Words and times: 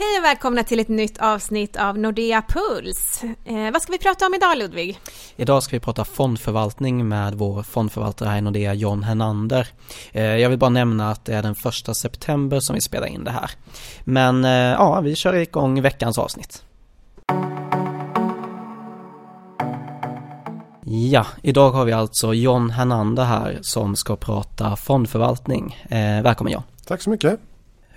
Hej 0.00 0.18
och 0.18 0.24
välkomna 0.24 0.64
till 0.64 0.80
ett 0.80 0.88
nytt 0.88 1.18
avsnitt 1.18 1.76
av 1.76 1.98
Nordea 1.98 2.42
Puls. 2.48 3.22
Eh, 3.44 3.70
vad 3.72 3.82
ska 3.82 3.92
vi 3.92 3.98
prata 3.98 4.26
om 4.26 4.34
idag 4.34 4.58
Ludvig? 4.58 5.00
Idag 5.36 5.62
ska 5.62 5.76
vi 5.76 5.80
prata 5.80 6.04
fondförvaltning 6.04 7.08
med 7.08 7.34
vår 7.34 7.62
fondförvaltare 7.62 8.28
här 8.28 8.38
i 8.38 8.40
Nordea, 8.40 8.74
John 8.74 9.02
Hernander. 9.02 9.68
Eh, 10.12 10.22
jag 10.22 10.50
vill 10.50 10.58
bara 10.58 10.70
nämna 10.70 11.10
att 11.10 11.24
det 11.24 11.34
är 11.34 11.42
den 11.42 11.54
första 11.54 11.94
september 11.94 12.60
som 12.60 12.74
vi 12.74 12.80
spelar 12.80 13.06
in 13.06 13.24
det 13.24 13.30
här. 13.30 13.50
Men 14.04 14.44
eh, 14.44 14.50
ja, 14.50 15.00
vi 15.00 15.16
kör 15.16 15.34
igång 15.34 15.82
veckans 15.82 16.18
avsnitt. 16.18 16.62
Ja, 20.84 21.26
idag 21.42 21.70
har 21.70 21.84
vi 21.84 21.92
alltså 21.92 22.34
John 22.34 22.70
Hernander 22.70 23.24
här 23.24 23.58
som 23.62 23.96
ska 23.96 24.16
prata 24.16 24.76
fondförvaltning. 24.76 25.86
Eh, 25.90 26.22
välkommen 26.22 26.52
John. 26.52 26.62
Tack 26.86 27.02
så 27.02 27.10
mycket. 27.10 27.40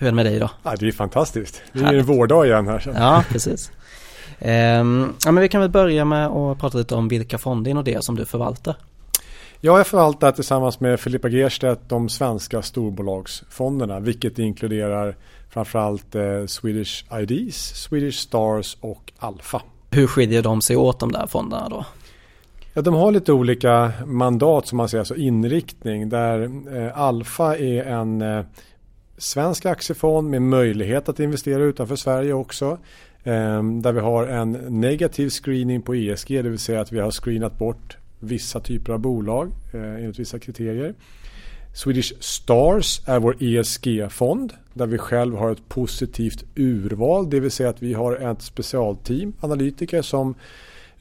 Hur 0.02 0.08
är 0.08 0.12
det 0.12 0.16
med 0.16 0.26
dig 0.26 0.40
då? 0.40 0.50
Ja, 0.64 0.76
det 0.80 0.88
är 0.88 0.92
fantastiskt. 0.92 1.62
Det 1.74 1.86
är 1.86 2.02
vårdag 2.02 2.46
igen 2.46 2.68
här. 2.68 2.80
Så. 2.80 2.90
Ja, 2.90 3.24
precis. 3.30 3.72
Ehm, 4.40 5.14
ja, 5.26 5.32
men 5.32 5.42
vi 5.42 5.50
kan 5.50 5.62
väl 5.62 5.70
börja 5.70 6.06
med 6.06 6.28
att 6.28 6.60
prata 6.60 6.78
lite 6.78 6.96
om 6.96 7.08
vilka 7.08 7.38
fonder 7.38 7.78
och 7.78 7.84
det 7.84 8.04
som 8.04 8.16
du 8.16 8.26
förvaltar. 8.26 8.76
Jag 9.60 9.88
förvaltar 9.88 10.32
tillsammans 10.32 10.80
med 10.80 11.00
Filippa 11.00 11.30
Gerstedt 11.30 11.90
de 11.90 12.10
svenska 12.10 12.62
storbolagsfonderna, 12.62 14.00
vilket 14.00 14.40
inkluderar 14.40 15.16
framförallt 15.50 16.16
eh, 16.16 16.46
Swedish 16.46 17.06
IDs, 17.14 17.76
Swedish 17.76 18.20
Stars 18.20 18.78
och 18.82 19.12
Alfa. 19.18 19.62
Hur 19.92 20.08
skiljer 20.08 20.42
de 20.42 20.62
sig 20.62 20.76
åt 20.76 21.00
de 21.00 21.12
där 21.12 21.28
fonderna 21.28 21.70
då? 21.70 21.86
Ja, 22.74 22.82
de 22.82 22.94
har 22.94 23.12
lite 23.12 23.34
olika 23.34 23.92
mandat 24.06 24.68
som 24.68 24.78
man 24.78 24.90
säger, 24.90 25.00
alltså 25.00 25.16
inriktning 25.16 26.10
där 26.10 26.50
eh, 26.78 27.00
Alfa 27.00 27.58
är 27.58 27.84
en 27.84 28.22
eh, 28.22 28.44
svensk 29.22 29.66
aktiefond 29.66 30.30
med 30.30 30.42
möjlighet 30.42 31.10
att 31.10 31.20
investera 31.20 31.64
utanför 31.64 31.96
Sverige 31.96 32.34
också. 32.34 32.78
Ehm, 33.24 33.82
där 33.82 33.92
vi 33.92 34.00
har 34.00 34.28
en 34.28 34.52
negativ 34.52 35.30
screening 35.30 35.82
på 35.82 35.96
ESG, 35.96 36.42
det 36.44 36.50
vill 36.50 36.60
säga 36.60 36.82
att 36.82 36.92
vi 36.92 37.00
har 37.00 37.12
screenat 37.12 37.58
bort 37.58 37.98
vissa 38.20 38.60
typer 38.60 38.94
av 38.94 39.00
bolag 39.00 39.52
eh, 39.74 39.82
enligt 39.82 40.20
vissa 40.20 40.40
kriterier. 40.40 40.94
Swedish 41.74 42.14
Stars 42.20 43.02
är 43.06 43.20
vår 43.20 43.36
ESG-fond 43.40 44.54
där 44.74 44.86
vi 44.86 44.98
själv 44.98 45.36
har 45.36 45.52
ett 45.52 45.70
positivt 45.70 46.44
urval, 46.56 47.30
det 47.30 47.40
vill 47.40 47.52
säga 47.52 47.70
att 47.70 47.82
vi 47.82 47.94
har 47.94 48.16
ett 48.16 48.42
specialteam 48.42 49.34
analytiker 49.40 50.02
som 50.02 50.36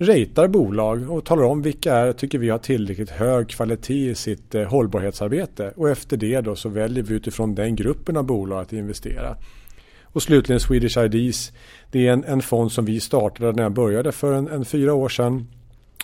ratear 0.01 0.49
bolag 0.49 1.11
och 1.11 1.25
talar 1.25 1.45
om 1.45 1.63
vilka 1.63 1.95
är, 1.95 2.13
tycker 2.13 2.39
vi 2.39 2.49
har 2.49 2.59
tillräckligt 2.59 3.11
hög 3.11 3.49
kvalitet 3.49 4.11
i 4.11 4.15
sitt 4.15 4.55
eh, 4.55 4.63
hållbarhetsarbete. 4.63 5.73
Och 5.77 5.91
efter 5.91 6.17
det 6.17 6.41
då 6.41 6.57
så 6.57 6.69
väljer 6.69 7.05
vi 7.05 7.15
utifrån 7.15 7.55
den 7.55 7.77
gruppen 7.77 8.17
av 8.17 8.25
bolag 8.25 8.63
att 8.63 8.73
investera. 8.73 9.37
Och 10.13 10.23
slutligen 10.23 10.61
Swedish 10.61 10.99
IDs. 10.99 11.53
Det 11.91 12.09
är 12.09 12.13
en, 12.13 12.25
en 12.25 12.43
fond 12.43 12.73
som 12.73 12.85
vi 12.85 13.01
startade 13.01 13.53
när 13.53 13.63
jag 13.63 13.73
började 13.73 14.13
för 14.13 14.33
en, 14.33 14.49
en 14.49 14.65
fyra 14.65 14.95
år 14.95 15.09
sedan. 15.09 15.47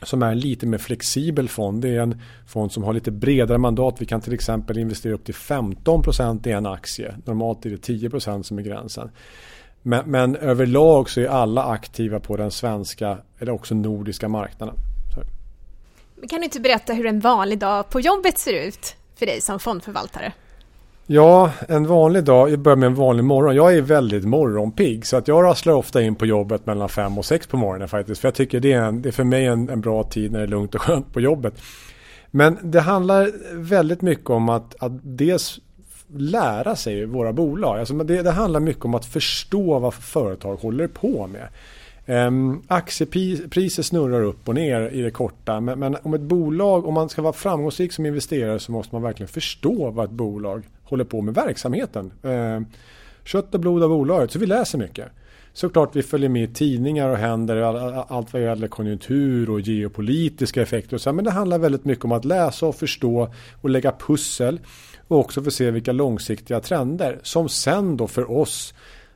Som 0.02 0.22
är 0.22 0.32
en 0.32 0.40
lite 0.40 0.66
mer 0.66 0.78
flexibel 0.78 1.48
fond. 1.48 1.82
Det 1.82 1.88
är 1.88 2.00
en 2.00 2.20
fond 2.46 2.72
som 2.72 2.82
har 2.82 2.92
lite 2.92 3.10
bredare 3.10 3.58
mandat. 3.58 3.96
Vi 3.98 4.06
kan 4.06 4.20
till 4.20 4.34
exempel 4.34 4.78
investera 4.78 5.14
upp 5.14 5.24
till 5.24 5.34
15% 5.34 6.48
i 6.48 6.52
en 6.52 6.66
aktie. 6.66 7.14
Normalt 7.24 7.66
är 7.66 7.70
det 7.70 7.88
10% 7.88 8.42
som 8.42 8.58
är 8.58 8.62
gränsen. 8.62 9.10
Men, 9.88 10.10
men, 10.10 10.36
överlag 10.36 11.10
så 11.10 11.20
är 11.20 11.26
alla 11.26 11.64
aktiva 11.64 12.20
på 12.20 12.36
den 12.36 12.50
svenska 12.50 13.18
eller 13.38 13.52
också 13.52 13.74
nordiska 13.74 14.28
marknaden. 14.28 14.74
Så. 15.14 15.20
Kan 16.28 16.38
du 16.38 16.44
inte 16.44 16.60
berätta 16.60 16.92
hur 16.92 17.06
en 17.06 17.20
vanlig 17.20 17.58
dag 17.58 17.90
på 17.90 18.00
jobbet 18.00 18.38
ser 18.38 18.52
ut 18.52 18.96
för 19.18 19.26
dig 19.26 19.40
som 19.40 19.58
fondförvaltare? 19.58 20.32
Ja, 21.06 21.50
en 21.68 21.86
vanlig 21.86 22.24
dag, 22.24 22.50
jag 22.50 22.58
börjar 22.58 22.76
med 22.76 22.86
en 22.86 22.94
vanlig 22.94 23.24
morgon. 23.24 23.56
Jag 23.56 23.74
är 23.74 23.82
väldigt 23.82 24.24
morgonpigg 24.24 25.06
så 25.06 25.16
att 25.16 25.28
jag 25.28 25.44
rasslar 25.44 25.74
ofta 25.74 26.02
in 26.02 26.14
på 26.14 26.26
jobbet 26.26 26.66
mellan 26.66 26.88
fem 26.88 27.18
och 27.18 27.24
sex 27.24 27.46
på 27.46 27.56
morgonen 27.56 27.88
faktiskt. 27.88 28.20
För 28.20 28.28
jag 28.28 28.34
tycker 28.34 28.60
det 28.60 28.72
är, 28.72 28.82
en, 28.82 29.02
det 29.02 29.08
är 29.08 29.12
för 29.12 29.24
mig 29.24 29.46
en, 29.46 29.68
en 29.68 29.80
bra 29.80 30.04
tid 30.04 30.32
när 30.32 30.38
det 30.38 30.44
är 30.44 30.48
lugnt 30.48 30.74
och 30.74 30.82
skönt 30.82 31.12
på 31.12 31.20
jobbet. 31.20 31.62
Men 32.30 32.58
det 32.62 32.80
handlar 32.80 33.30
väldigt 33.54 34.02
mycket 34.02 34.30
om 34.30 34.48
att, 34.48 34.82
att 34.82 34.92
dels 35.02 35.60
lära 36.16 36.76
sig 36.76 37.06
våra 37.06 37.32
bolag. 37.32 37.78
Alltså 37.78 37.94
det, 37.94 38.22
det 38.22 38.30
handlar 38.30 38.60
mycket 38.60 38.84
om 38.84 38.94
att 38.94 39.06
förstå 39.06 39.78
vad 39.78 39.94
företag 39.94 40.56
håller 40.56 40.86
på 40.86 41.26
med. 41.26 41.48
Ehm, 42.06 42.50
um, 42.50 42.62
aktiepriser 42.66 43.82
snurrar 43.82 44.22
upp 44.22 44.48
och 44.48 44.54
ner 44.54 44.90
i 44.92 45.02
det 45.02 45.10
korta 45.10 45.60
men, 45.60 45.78
men, 45.78 45.96
om 46.02 46.14
ett 46.14 46.20
bolag, 46.20 46.86
om 46.86 46.94
man 46.94 47.08
ska 47.08 47.22
vara 47.22 47.32
framgångsrik 47.32 47.92
som 47.92 48.06
investerare 48.06 48.58
så 48.58 48.72
måste 48.72 48.94
man 48.94 49.02
verkligen 49.02 49.28
förstå 49.28 49.90
vad 49.90 50.04
ett 50.04 50.10
bolag 50.10 50.62
håller 50.82 51.04
på 51.04 51.22
med 51.22 51.34
verksamheten. 51.34 52.12
Um, 52.22 52.66
kött 53.24 53.54
och 53.54 53.60
blod 53.60 53.82
av 53.82 53.88
bolaget, 53.88 54.30
så 54.30 54.38
vi 54.38 54.46
läser 54.46 54.78
mycket. 54.78 55.06
Såklart 55.52 55.96
vi 55.96 56.02
följer 56.02 56.28
med 56.28 56.50
i 56.50 56.54
tidningar 56.54 57.08
och 57.08 57.16
händer 57.16 57.56
allt 58.12 58.32
vad 58.32 58.42
gäller 58.42 58.68
konjunktur 58.68 59.50
och 59.50 59.60
geopolitiska 59.60 60.62
effekter 60.62 60.94
och 60.94 61.00
så, 61.00 61.12
men 61.12 61.24
det 61.24 61.30
handlar 61.30 61.58
väldigt 61.58 61.84
mycket 61.84 62.04
om 62.04 62.12
att 62.12 62.24
läsa 62.24 62.66
och 62.66 62.74
förstå 62.74 63.28
och 63.60 63.70
lägga 63.70 63.92
pussel 63.92 64.60
och 65.08 65.18
också 65.18 65.42
få 65.42 65.50
se 65.50 65.70
vilka 65.70 65.92
långsiktiga 65.92 66.60
trender 66.60 67.18
som 67.22 67.48
sen 67.48 67.96
då 67.96 68.06
för 68.06 68.30
oss 68.30 68.74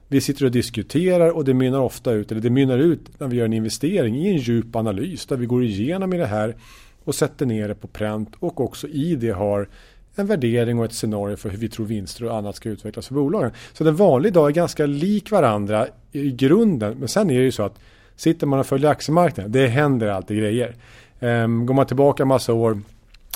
vi 0.09 0.21
sitter 0.21 0.45
och 0.45 0.51
diskuterar 0.51 1.31
och 1.31 1.45
det 1.45 1.55
mynnar 1.55 1.81
ofta 1.81 2.13
ut, 2.13 2.33
eller 2.33 2.41
det 2.41 2.51
mynnar 2.51 2.79
ut 2.79 3.01
när 3.19 3.29
vi 3.29 3.37
gör 3.37 3.45
en 3.45 3.53
investering 3.53 4.17
i 4.17 4.29
en 4.29 4.37
djup 4.37 4.77
analys 4.77 5.27
där 5.27 5.37
vi 5.37 5.47
går 5.47 5.65
igenom 5.65 6.13
i 6.13 6.19
det 6.19 6.27
här 6.27 6.57
och 7.05 7.15
sätter 7.15 7.47
ner 7.47 7.69
det 7.69 7.75
på 7.75 7.87
pränt 7.87 8.35
och 8.39 8.61
också 8.61 8.89
i 8.89 9.15
det 9.15 9.31
har 9.31 9.69
en 10.15 10.27
värdering 10.27 10.79
och 10.79 10.85
ett 10.85 10.93
scenario 10.93 11.37
för 11.37 11.49
hur 11.49 11.59
vi 11.59 11.69
tror 11.69 11.87
vinster 11.87 12.25
och 12.25 12.37
annat 12.37 12.57
ska 12.57 12.69
utvecklas 12.69 13.07
för 13.07 13.15
bolagen. 13.15 13.51
Så 13.73 13.85
den 13.85 13.97
vanliga 13.97 14.33
dag 14.33 14.49
är 14.49 14.55
ganska 14.55 14.87
lik 14.87 15.31
varandra 15.31 15.87
i 16.13 16.31
grunden. 16.31 16.97
Men 16.99 17.09
sen 17.09 17.31
är 17.31 17.39
det 17.39 17.45
ju 17.45 17.53
så 17.53 17.63
att 17.63 17.79
sitter 18.17 18.47
man 18.47 18.59
och 18.59 18.67
följer 18.67 18.91
aktiemarknaden, 18.91 19.53
det 19.53 19.67
händer 19.67 20.09
alltid 20.09 20.39
grejer. 20.39 20.75
Ehm, 21.21 21.67
går 21.67 21.75
man 21.75 21.87
tillbaka 21.87 22.23
en 22.23 22.29
massa 22.29 22.53
år 22.53 22.81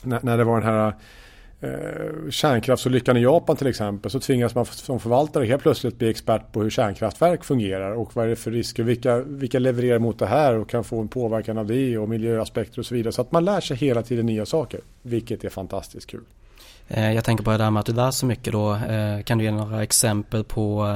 när, 0.03 0.21
när 0.22 0.38
det 0.38 0.44
var 0.44 0.60
den 0.60 0.69
här 0.69 0.92
eh, 1.64 2.30
kärnkraftsolyckan 2.30 3.16
i 3.16 3.20
Japan 3.20 3.56
till 3.56 3.66
exempel 3.66 4.10
så 4.10 4.20
tvingas 4.20 4.54
man 4.54 4.64
som 4.64 5.00
förvaltare 5.00 5.44
helt 5.44 5.62
plötsligt 5.62 5.98
bli 5.98 6.10
expert 6.10 6.52
på 6.52 6.62
hur 6.62 6.70
kärnkraftverk 6.70 7.44
fungerar 7.44 7.91
och 7.91 8.16
vad 8.16 8.25
är 8.25 8.28
det 8.28 8.36
för 8.36 8.50
risker, 8.50 8.82
vilka, 8.82 9.19
vilka 9.19 9.58
levererar 9.58 9.98
mot 9.98 10.19
det 10.19 10.26
här 10.26 10.54
och 10.54 10.69
kan 10.69 10.84
få 10.84 11.00
en 11.00 11.08
påverkan 11.08 11.58
av 11.58 11.66
det 11.66 11.98
och 11.98 12.08
miljöaspekter 12.08 12.78
och 12.78 12.86
så 12.86 12.94
vidare. 12.94 13.12
Så 13.12 13.20
att 13.20 13.32
man 13.32 13.44
lär 13.44 13.60
sig 13.60 13.76
hela 13.76 14.03
tiden 14.03 14.26
nya 14.26 14.47
saker, 14.47 14.80
vilket 15.03 15.44
är 15.44 15.48
fantastiskt 15.48 16.10
kul. 16.10 16.24
Eh, 16.88 17.12
jag 17.12 17.24
tänker 17.24 17.44
på 17.44 17.50
det 17.50 17.58
där 17.58 17.70
med 17.70 17.80
att 17.80 17.86
du 17.86 17.92
lär 17.92 18.10
så 18.10 18.26
mycket 18.26 18.53
då. 18.53 18.74
Eh, 18.74 19.22
kan 19.24 19.38
du 19.38 19.44
ge 19.44 19.50
några 19.50 19.82
exempel 19.82 20.44
på 20.44 20.86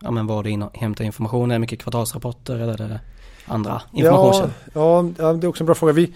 ja, 0.00 0.10
men 0.10 0.26
var 0.26 0.42
du 0.42 0.68
hämtar 0.74 1.04
information? 1.04 1.50
Är 1.50 1.54
det 1.54 1.58
mycket 1.58 1.82
kvartalsrapporter 1.82 2.54
eller 2.54 2.82
är 2.82 2.88
det 2.88 3.00
andra 3.46 3.82
information? 3.92 4.50
Ja, 4.74 5.04
ja, 5.18 5.32
det 5.32 5.46
är 5.46 5.48
också 5.48 5.62
en 5.62 5.66
bra 5.66 5.74
fråga. 5.74 5.92
Vi, 5.92 6.12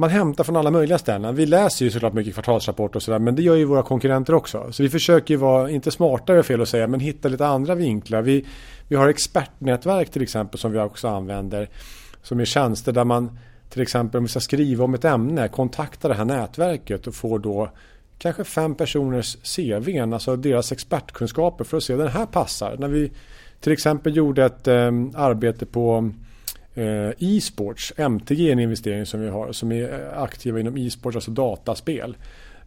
man 0.00 0.10
hämtar 0.10 0.44
från 0.44 0.56
alla 0.56 0.70
möjliga 0.70 0.98
ställen. 0.98 1.34
Vi 1.34 1.46
läser 1.46 1.84
ju 1.84 1.90
såklart 1.90 2.12
mycket 2.12 2.34
kvartalsrapporter 2.34 2.96
och 2.96 3.02
sådär 3.02 3.18
men 3.18 3.34
det 3.36 3.42
gör 3.42 3.56
ju 3.56 3.64
våra 3.64 3.82
konkurrenter 3.82 4.34
också. 4.34 4.72
Så 4.72 4.82
vi 4.82 4.88
försöker 4.90 5.34
ju 5.34 5.38
vara, 5.38 5.70
inte 5.70 5.90
smartare 5.90 6.42
fel 6.42 6.62
att 6.62 6.68
säga, 6.68 6.86
men 6.86 7.00
hitta 7.00 7.28
lite 7.28 7.46
andra 7.46 7.74
vinklar. 7.74 8.22
Vi, 8.22 8.46
vi 8.88 8.96
har 8.96 9.08
expertnätverk 9.08 10.10
till 10.10 10.22
exempel 10.22 10.60
som 10.60 10.72
vi 10.72 10.78
också 10.78 11.08
använder. 11.08 11.68
Som 12.22 12.40
är 12.40 12.44
tjänster 12.44 12.92
där 12.92 13.04
man 13.04 13.38
till 13.68 13.82
exempel 13.82 14.18
om 14.18 14.24
vi 14.24 14.28
ska 14.28 14.40
skriva 14.40 14.84
om 14.84 14.94
ett 14.94 15.04
ämne 15.04 15.48
kontaktar 15.48 16.08
det 16.08 16.14
här 16.14 16.24
nätverket 16.24 17.06
och 17.06 17.14
får 17.14 17.38
då 17.38 17.70
kanske 18.18 18.44
fem 18.44 18.74
personers 18.74 19.56
CV, 19.56 20.14
alltså 20.14 20.36
deras 20.36 20.72
expertkunskaper 20.72 21.64
för 21.64 21.76
att 21.76 21.82
se 21.82 21.96
den 21.96 22.08
här 22.08 22.26
passar. 22.26 22.76
När 22.78 22.88
vi 22.88 23.12
till 23.60 23.72
exempel 23.72 24.16
gjorde 24.16 24.44
ett 24.44 24.68
eh, 24.68 24.92
arbete 25.14 25.66
på 25.66 26.10
Eh, 26.74 27.10
e-sports, 27.18 27.92
MTG 27.96 28.48
är 28.48 28.52
en 28.52 28.58
investering 28.58 29.06
som 29.06 29.20
vi 29.20 29.28
har 29.28 29.52
som 29.52 29.72
är 29.72 30.12
eh, 30.12 30.22
aktiva 30.22 30.60
inom 30.60 30.76
e-sports, 30.76 31.16
alltså 31.16 31.30
dataspel. 31.30 32.16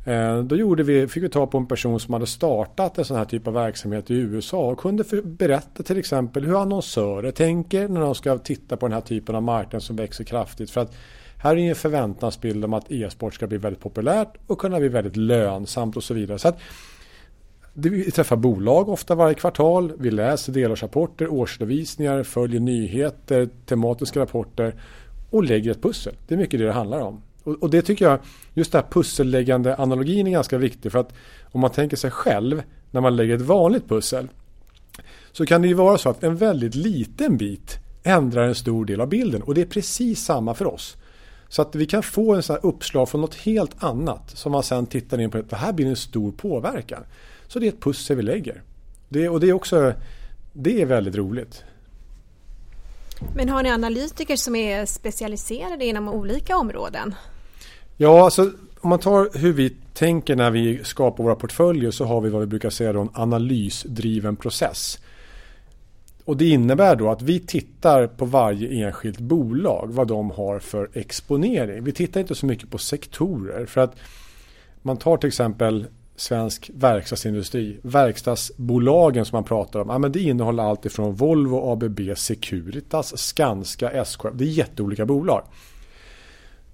Eh, 0.05 0.39
då 0.39 0.55
gjorde 0.55 0.83
vi, 0.83 1.07
fick 1.07 1.23
vi 1.23 1.29
ta 1.29 1.47
på 1.47 1.57
en 1.57 1.67
person 1.67 1.99
som 1.99 2.13
hade 2.13 2.27
startat 2.27 2.97
en 2.97 3.05
sån 3.05 3.17
här 3.17 3.25
typ 3.25 3.47
av 3.47 3.53
verksamhet 3.53 4.11
i 4.11 4.13
USA 4.13 4.71
och 4.71 4.79
kunde 4.79 5.03
berätta 5.23 5.83
till 5.83 5.97
exempel 5.97 6.45
hur 6.45 6.61
annonsörer 6.61 7.31
tänker 7.31 7.87
när 7.87 8.01
de 8.01 8.15
ska 8.15 8.37
titta 8.37 8.77
på 8.77 8.85
den 8.85 8.93
här 8.93 9.01
typen 9.01 9.35
av 9.35 9.43
marknad 9.43 9.83
som 9.83 9.95
växer 9.95 10.23
kraftigt. 10.23 10.71
För 10.71 10.81
att 10.81 10.95
här 11.37 11.57
är 11.57 11.69
en 11.69 11.75
förväntansbild 11.75 12.65
om 12.65 12.73
att 12.73 12.91
e-sport 12.91 13.33
ska 13.33 13.47
bli 13.47 13.57
väldigt 13.57 13.81
populärt 13.81 14.37
och 14.47 14.57
kunna 14.57 14.79
bli 14.79 14.87
väldigt 14.87 15.15
lönsamt 15.15 15.97
och 15.97 16.03
så 16.03 16.13
vidare. 16.13 16.39
Så 16.39 16.47
att 16.47 16.59
vi 17.73 18.11
träffar 18.11 18.35
bolag 18.35 18.89
ofta 18.89 19.15
varje 19.15 19.35
kvartal. 19.35 19.93
Vi 19.97 20.11
läser 20.11 20.53
delårsrapporter, 20.53 21.27
årsredovisningar, 21.27 22.23
följer 22.23 22.59
nyheter, 22.59 23.49
tematiska 23.65 24.19
rapporter 24.19 24.75
och 25.29 25.43
lägger 25.43 25.71
ett 25.71 25.81
pussel. 25.81 26.15
Det 26.27 26.33
är 26.33 26.37
mycket 26.37 26.59
det 26.59 26.65
det 26.65 26.71
handlar 26.71 26.99
om. 26.99 27.21
Och, 27.43 27.69
det 27.69 27.81
tycker 27.81 28.05
jag, 28.05 28.19
just 28.53 28.71
det 28.71 28.77
här 28.77 28.85
pusselläggande 28.89 29.77
analogin 29.77 30.27
är 30.27 30.31
ganska 30.31 30.57
viktig 30.57 30.91
för 30.91 30.99
att 30.99 31.13
om 31.51 31.61
man 31.61 31.71
tänker 31.71 31.97
sig 31.97 32.11
själv 32.11 32.61
när 32.91 33.01
man 33.01 33.15
lägger 33.15 33.35
ett 33.35 33.41
vanligt 33.41 33.89
pussel 33.89 34.27
så 35.31 35.45
kan 35.45 35.61
det 35.61 35.67
ju 35.67 35.73
vara 35.73 35.97
så 35.97 36.09
att 36.09 36.23
en 36.23 36.35
väldigt 36.35 36.75
liten 36.75 37.37
bit 37.37 37.77
ändrar 38.03 38.43
en 38.43 38.55
stor 38.55 38.85
del 38.85 39.01
av 39.01 39.09
bilden 39.09 39.41
och 39.41 39.55
det 39.55 39.61
är 39.61 39.65
precis 39.65 40.23
samma 40.23 40.53
för 40.53 40.67
oss. 40.67 40.97
Så 41.49 41.61
att 41.61 41.75
vi 41.75 41.85
kan 41.85 42.03
få 42.03 42.33
en 42.33 42.43
sån 42.43 42.57
uppslag 42.63 43.09
från 43.09 43.21
något 43.21 43.35
helt 43.35 43.83
annat 43.83 44.37
som 44.37 44.51
man 44.51 44.63
sen 44.63 44.85
tittar 44.85 45.21
in 45.21 45.31
på. 45.31 45.41
Det 45.41 45.55
här 45.55 45.73
blir 45.73 45.85
en 45.85 45.95
stor 45.95 46.31
påverkan. 46.31 47.03
Så 47.47 47.59
det 47.59 47.65
är 47.65 47.69
ett 47.69 47.81
pussel 47.81 48.17
vi 48.17 48.23
lägger. 48.23 48.61
Det, 49.09 49.29
och 49.29 49.39
det 49.39 49.49
är 49.49 49.53
också 49.53 49.93
det 50.53 50.81
är 50.81 50.85
väldigt 50.85 51.15
roligt. 51.15 51.63
Men 53.35 53.49
har 53.49 53.63
ni 53.63 53.69
analytiker 53.69 54.35
som 54.35 54.55
är 54.55 54.85
specialiserade 54.85 55.85
inom 55.85 56.09
olika 56.09 56.57
områden? 56.57 57.15
Ja, 57.97 58.25
alltså 58.25 58.51
om 58.79 58.89
man 58.89 58.99
tar 58.99 59.37
hur 59.37 59.53
vi 59.53 59.75
tänker 59.93 60.35
när 60.35 60.51
vi 60.51 60.83
skapar 60.83 61.23
våra 61.23 61.35
portföljer 61.35 61.91
så 61.91 62.05
har 62.05 62.21
vi 62.21 62.29
vad 62.29 62.41
vi 62.41 62.47
brukar 62.47 62.69
säga 62.69 62.89
en 62.89 63.09
analysdriven 63.13 64.35
process. 64.35 64.99
Och 66.25 66.37
det 66.37 66.49
innebär 66.49 66.95
då 66.95 67.09
att 67.09 67.21
vi 67.21 67.39
tittar 67.39 68.07
på 68.07 68.25
varje 68.25 68.85
enskilt 68.85 69.19
bolag 69.19 69.89
vad 69.91 70.07
de 70.07 70.31
har 70.31 70.59
för 70.59 70.89
exponering. 70.93 71.83
Vi 71.83 71.91
tittar 71.91 72.21
inte 72.21 72.35
så 72.35 72.45
mycket 72.45 72.69
på 72.71 72.77
sektorer 72.77 73.65
för 73.65 73.81
att 73.81 73.95
man 74.81 74.97
tar 74.97 75.17
till 75.17 75.27
exempel 75.27 75.87
svensk 76.15 76.71
verkstadsindustri. 76.73 77.79
Verkstadsbolagen 77.81 79.25
som 79.25 79.35
man 79.35 79.43
pratar 79.43 79.79
om. 79.79 79.89
Ja, 79.89 79.97
men 79.97 80.11
det 80.11 80.19
innehåller 80.19 80.63
allt 80.63 80.85
ifrån 80.85 81.15
Volvo, 81.15 81.71
ABB, 81.71 81.99
Securitas, 82.17 83.17
Skanska, 83.17 83.89
SKF. 83.89 84.33
Det 84.33 84.43
är 84.43 84.47
jätteolika 84.47 85.05
bolag. 85.05 85.43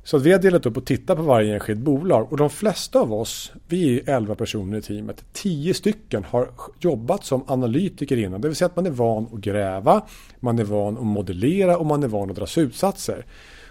Så 0.04 0.18
vi 0.18 0.32
har 0.32 0.40
delat 0.40 0.66
upp 0.66 0.78
och 0.78 0.86
tittat 0.86 1.18
på 1.18 1.24
varje 1.24 1.54
enskilt 1.54 1.80
bolag 1.80 2.32
och 2.32 2.38
de 2.38 2.50
flesta 2.50 3.00
av 3.00 3.14
oss, 3.14 3.52
vi 3.68 4.00
är 4.00 4.16
11 4.16 4.36
personer 4.36 4.78
i 4.78 4.82
teamet, 4.82 5.26
10 5.34 5.74
stycken 5.74 6.24
har 6.24 6.50
jobbat 6.80 7.26
som 7.26 7.44
analytiker 7.48 8.18
innan. 8.18 8.42
Det 8.42 8.48
vill 8.48 8.56
säga 8.56 8.66
att 8.66 8.76
man 8.76 8.86
är 8.86 8.92
van 8.92 9.28
att 9.34 9.40
gräva, 9.40 10.02
man 10.40 10.60
är 10.60 10.64
van 10.64 10.98
att 10.98 11.06
modellera 11.06 11.78
och 11.78 11.86
man 11.86 12.04
är 12.04 12.08
van 12.08 12.30
att 12.30 12.36
dra 12.36 12.48
slutsatser. 12.48 13.26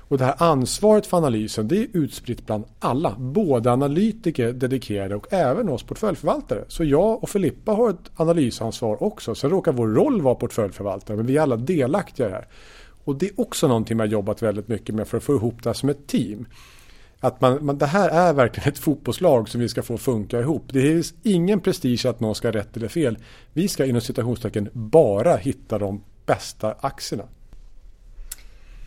Och 0.09 0.19
det 0.19 0.25
här 0.25 0.35
ansvaret 0.39 1.07
för 1.07 1.17
analysen 1.17 1.69
det 1.69 1.77
är 1.77 1.87
utspritt 1.93 2.47
bland 2.47 2.65
alla. 2.79 3.17
Både 3.19 3.73
analytiker, 3.73 4.53
dedikerade 4.53 5.15
och 5.15 5.33
även 5.33 5.69
oss 5.69 5.83
portföljförvaltare. 5.83 6.65
Så 6.69 6.85
jag 6.85 7.23
och 7.23 7.29
Filippa 7.29 7.73
har 7.73 7.91
ett 7.91 8.11
analysansvar 8.17 9.03
också. 9.03 9.35
Sen 9.35 9.51
råkar 9.51 9.73
vår 9.73 9.89
roll 9.89 10.23
vara 10.23 10.35
portföljförvaltare 10.35 11.17
men 11.17 11.27
vi 11.27 11.37
är 11.37 11.43
alla 11.43 11.57
delaktiga 11.57 12.27
i 12.27 12.31
det 12.31 12.37
här. 12.37 12.49
Och 13.05 13.17
det 13.17 13.27
är 13.27 13.41
också 13.41 13.69
någonting 13.69 13.97
man 13.97 14.11
jobbat 14.11 14.43
väldigt 14.43 14.69
mycket 14.69 14.95
med 14.95 15.09
för 15.09 15.17
att 15.17 15.23
få 15.23 15.35
ihop 15.35 15.63
det 15.63 15.69
här 15.69 15.75
som 15.75 15.89
ett 15.89 16.07
team. 16.07 16.47
Att 17.21 17.41
man, 17.41 17.65
man, 17.67 17.79
det 17.79 17.87
här 17.87 18.09
är 18.09 18.33
verkligen 18.33 18.69
ett 18.69 18.79
fotbollslag 18.79 19.49
som 19.49 19.61
vi 19.61 19.69
ska 19.69 19.83
få 19.83 19.99
funka 19.99 20.41
ihop. 20.41 20.65
Det 20.73 20.81
finns 20.81 21.15
ingen 21.23 21.61
prestige 21.61 22.07
att 22.07 22.21
någon 22.21 22.35
ska 22.35 22.49
ha 22.49 22.53
rätt 22.53 22.77
eller 22.77 22.89
fel. 22.89 23.19
Vi 23.53 23.69
ska 23.69 23.87
inom 23.87 24.01
citationstecken 24.01 24.69
bara 24.73 25.37
hitta 25.37 25.79
de 25.79 26.05
bästa 26.27 26.75
aktierna. 26.81 27.25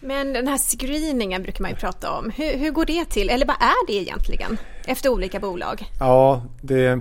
Men 0.03 0.33
den 0.33 0.47
här 0.47 0.57
screeningen 0.57 1.43
brukar 1.43 1.61
man 1.61 1.71
ju 1.71 1.77
prata 1.77 2.11
om. 2.11 2.29
Hur, 2.35 2.57
hur 2.57 2.71
går 2.71 2.85
det 2.85 3.05
till? 3.05 3.29
Eller 3.29 3.45
vad 3.45 3.55
är 3.55 3.87
det 3.87 3.93
egentligen? 3.93 4.57
Efter 4.85 5.09
olika 5.09 5.39
bolag? 5.39 5.85
Ja, 5.99 6.43
det, 6.61 6.99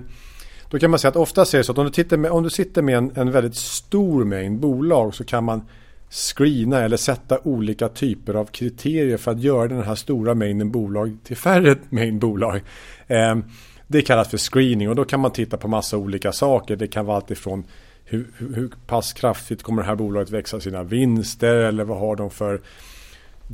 då 0.69 0.79
kan 0.79 0.89
man 0.89 0.99
säga 0.99 1.09
att 1.09 1.15
ofta 1.15 1.41
är 1.41 1.57
det 1.57 1.63
så 1.63 1.71
att 1.71 1.77
om 1.77 1.85
du, 1.85 1.91
tittar 1.91 2.17
med, 2.17 2.31
om 2.31 2.43
du 2.43 2.49
sitter 2.49 2.81
med 2.81 2.97
en, 2.97 3.11
en 3.15 3.31
väldigt 3.31 3.55
stor 3.55 4.23
mängd 4.23 4.59
bolag 4.59 5.15
så 5.15 5.23
kan 5.23 5.43
man 5.43 5.61
screena 6.09 6.79
eller 6.79 6.97
sätta 6.97 7.39
olika 7.43 7.89
typer 7.89 8.33
av 8.33 8.45
kriterier 8.45 9.17
för 9.17 9.31
att 9.31 9.39
göra 9.39 9.67
den 9.67 9.83
här 9.83 9.95
stora 9.95 10.33
mängden 10.33 10.71
bolag 10.71 11.17
till 11.23 11.37
färre 11.37 11.75
mängd 11.89 12.19
bolag. 12.19 12.61
Ehm, 13.07 13.43
det 13.87 14.01
kallas 14.01 14.27
för 14.27 14.37
screening 14.37 14.89
och 14.89 14.95
då 14.95 15.05
kan 15.05 15.19
man 15.19 15.31
titta 15.31 15.57
på 15.57 15.67
massa 15.67 15.97
olika 15.97 16.31
saker. 16.31 16.75
Det 16.75 16.87
kan 16.87 17.05
vara 17.05 17.17
allt 17.17 17.31
ifrån 17.31 17.63
hur, 18.05 18.27
hur 18.37 18.71
pass 18.87 19.13
kraftigt 19.13 19.63
kommer 19.63 19.81
det 19.81 19.87
här 19.87 19.95
bolaget 19.95 20.29
växa 20.29 20.59
sina 20.59 20.83
vinster 20.83 21.55
eller 21.55 21.83
vad 21.83 21.99
har 21.99 22.15
de 22.15 22.29
för 22.29 22.61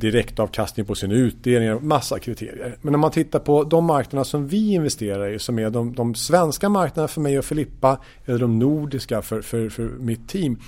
direktavkastning 0.00 0.86
på 0.86 0.94
sin 0.94 1.12
utdelning, 1.12 1.88
massa 1.88 2.18
kriterier. 2.18 2.76
Men 2.80 2.94
om 2.94 3.00
man 3.00 3.10
tittar 3.10 3.38
på 3.38 3.64
de 3.64 3.84
marknader 3.84 4.24
som 4.24 4.48
vi 4.48 4.72
investerar 4.72 5.28
i 5.28 5.38
som 5.38 5.58
är 5.58 5.70
de, 5.70 5.94
de 5.94 6.14
svenska 6.14 6.68
marknaderna 6.68 7.08
för 7.08 7.20
mig 7.20 7.38
och 7.38 7.44
Filippa 7.44 7.98
eller 8.24 8.38
de 8.38 8.58
nordiska 8.58 9.22
för, 9.22 9.42
för, 9.42 9.68
för 9.68 9.82
mitt 9.82 10.28
team. 10.28 10.58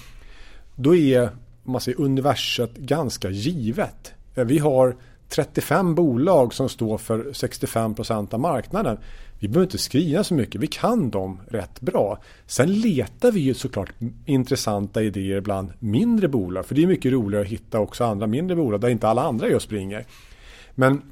Då 0.74 0.96
är 0.96 1.28
man 1.62 1.80
säger, 1.80 2.00
universet 2.00 2.76
ganska 2.76 3.30
givet. 3.30 4.12
Vi 4.34 4.58
har 4.58 4.96
35 5.30 5.94
bolag 5.94 6.54
som 6.54 6.68
står 6.68 6.98
för 6.98 7.32
65 7.32 7.94
av 8.30 8.40
marknaden. 8.40 8.98
Vi 9.38 9.48
behöver 9.48 9.66
inte 9.66 9.78
skriva 9.78 10.24
så 10.24 10.34
mycket, 10.34 10.60
vi 10.60 10.66
kan 10.66 11.10
dem 11.10 11.40
rätt 11.48 11.80
bra. 11.80 12.18
Sen 12.46 12.72
letar 12.72 13.32
vi 13.32 13.40
ju 13.40 13.54
såklart 13.54 13.92
intressanta 14.26 15.02
idéer 15.02 15.40
bland 15.40 15.72
mindre 15.78 16.28
bolag. 16.28 16.66
För 16.66 16.74
det 16.74 16.82
är 16.82 16.86
mycket 16.86 17.12
roligare 17.12 17.44
att 17.44 17.50
hitta 17.50 17.80
också 17.80 18.04
andra 18.04 18.26
mindre 18.26 18.56
bolag 18.56 18.80
där 18.80 18.88
inte 18.88 19.08
alla 19.08 19.22
andra 19.22 19.48
just 19.48 19.66
springer. 19.66 20.04
Men 20.74 21.02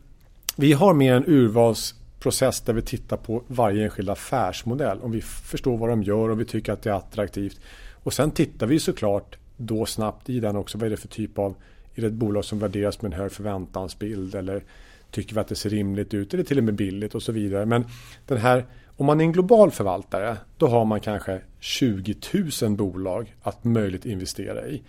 vi 0.56 0.72
har 0.72 0.94
mer 0.94 1.14
en 1.14 1.24
urvalsprocess 1.26 2.60
där 2.60 2.72
vi 2.72 2.82
tittar 2.82 3.16
på 3.16 3.42
varje 3.46 3.84
enskild 3.84 4.10
affärsmodell. 4.10 5.00
Om 5.00 5.10
vi 5.10 5.20
förstår 5.20 5.76
vad 5.76 5.88
de 5.88 6.02
gör 6.02 6.28
och 6.28 6.40
vi 6.40 6.44
tycker 6.44 6.72
att 6.72 6.82
det 6.82 6.90
är 6.90 6.94
attraktivt. 6.94 7.60
Och 8.02 8.12
sen 8.12 8.30
tittar 8.30 8.66
vi 8.66 8.80
såklart 8.80 9.38
då 9.56 9.86
snabbt 9.86 10.30
i 10.30 10.40
den 10.40 10.56
också. 10.56 10.78
Vad 10.78 10.86
är 10.86 10.90
det 10.90 10.96
för 10.96 11.08
typ 11.08 11.38
av 11.38 11.54
är 11.98 12.02
det 12.02 12.08
ett 12.08 12.14
bolag 12.14 12.44
som 12.44 12.58
värderas 12.58 13.02
med 13.02 13.12
en 13.12 13.20
hög 13.20 13.32
förväntansbild 13.32 14.34
eller 14.34 14.62
tycker 15.10 15.34
vi 15.34 15.40
att 15.40 15.48
det 15.48 15.54
ser 15.54 15.70
rimligt 15.70 16.14
ut 16.14 16.34
eller 16.34 16.44
till 16.44 16.58
och 16.58 16.64
med 16.64 16.74
billigt 16.74 17.14
och 17.14 17.22
så 17.22 17.32
vidare. 17.32 17.66
Men 17.66 17.84
den 18.26 18.38
här, 18.38 18.66
om 18.96 19.06
man 19.06 19.20
är 19.20 19.24
en 19.24 19.32
global 19.32 19.70
förvaltare 19.70 20.36
då 20.56 20.66
har 20.66 20.84
man 20.84 21.00
kanske 21.00 21.40
20 21.60 22.14
000 22.62 22.76
bolag 22.76 23.36
att 23.42 23.64
möjligt 23.64 24.06
investera 24.06 24.68
i. 24.68 24.82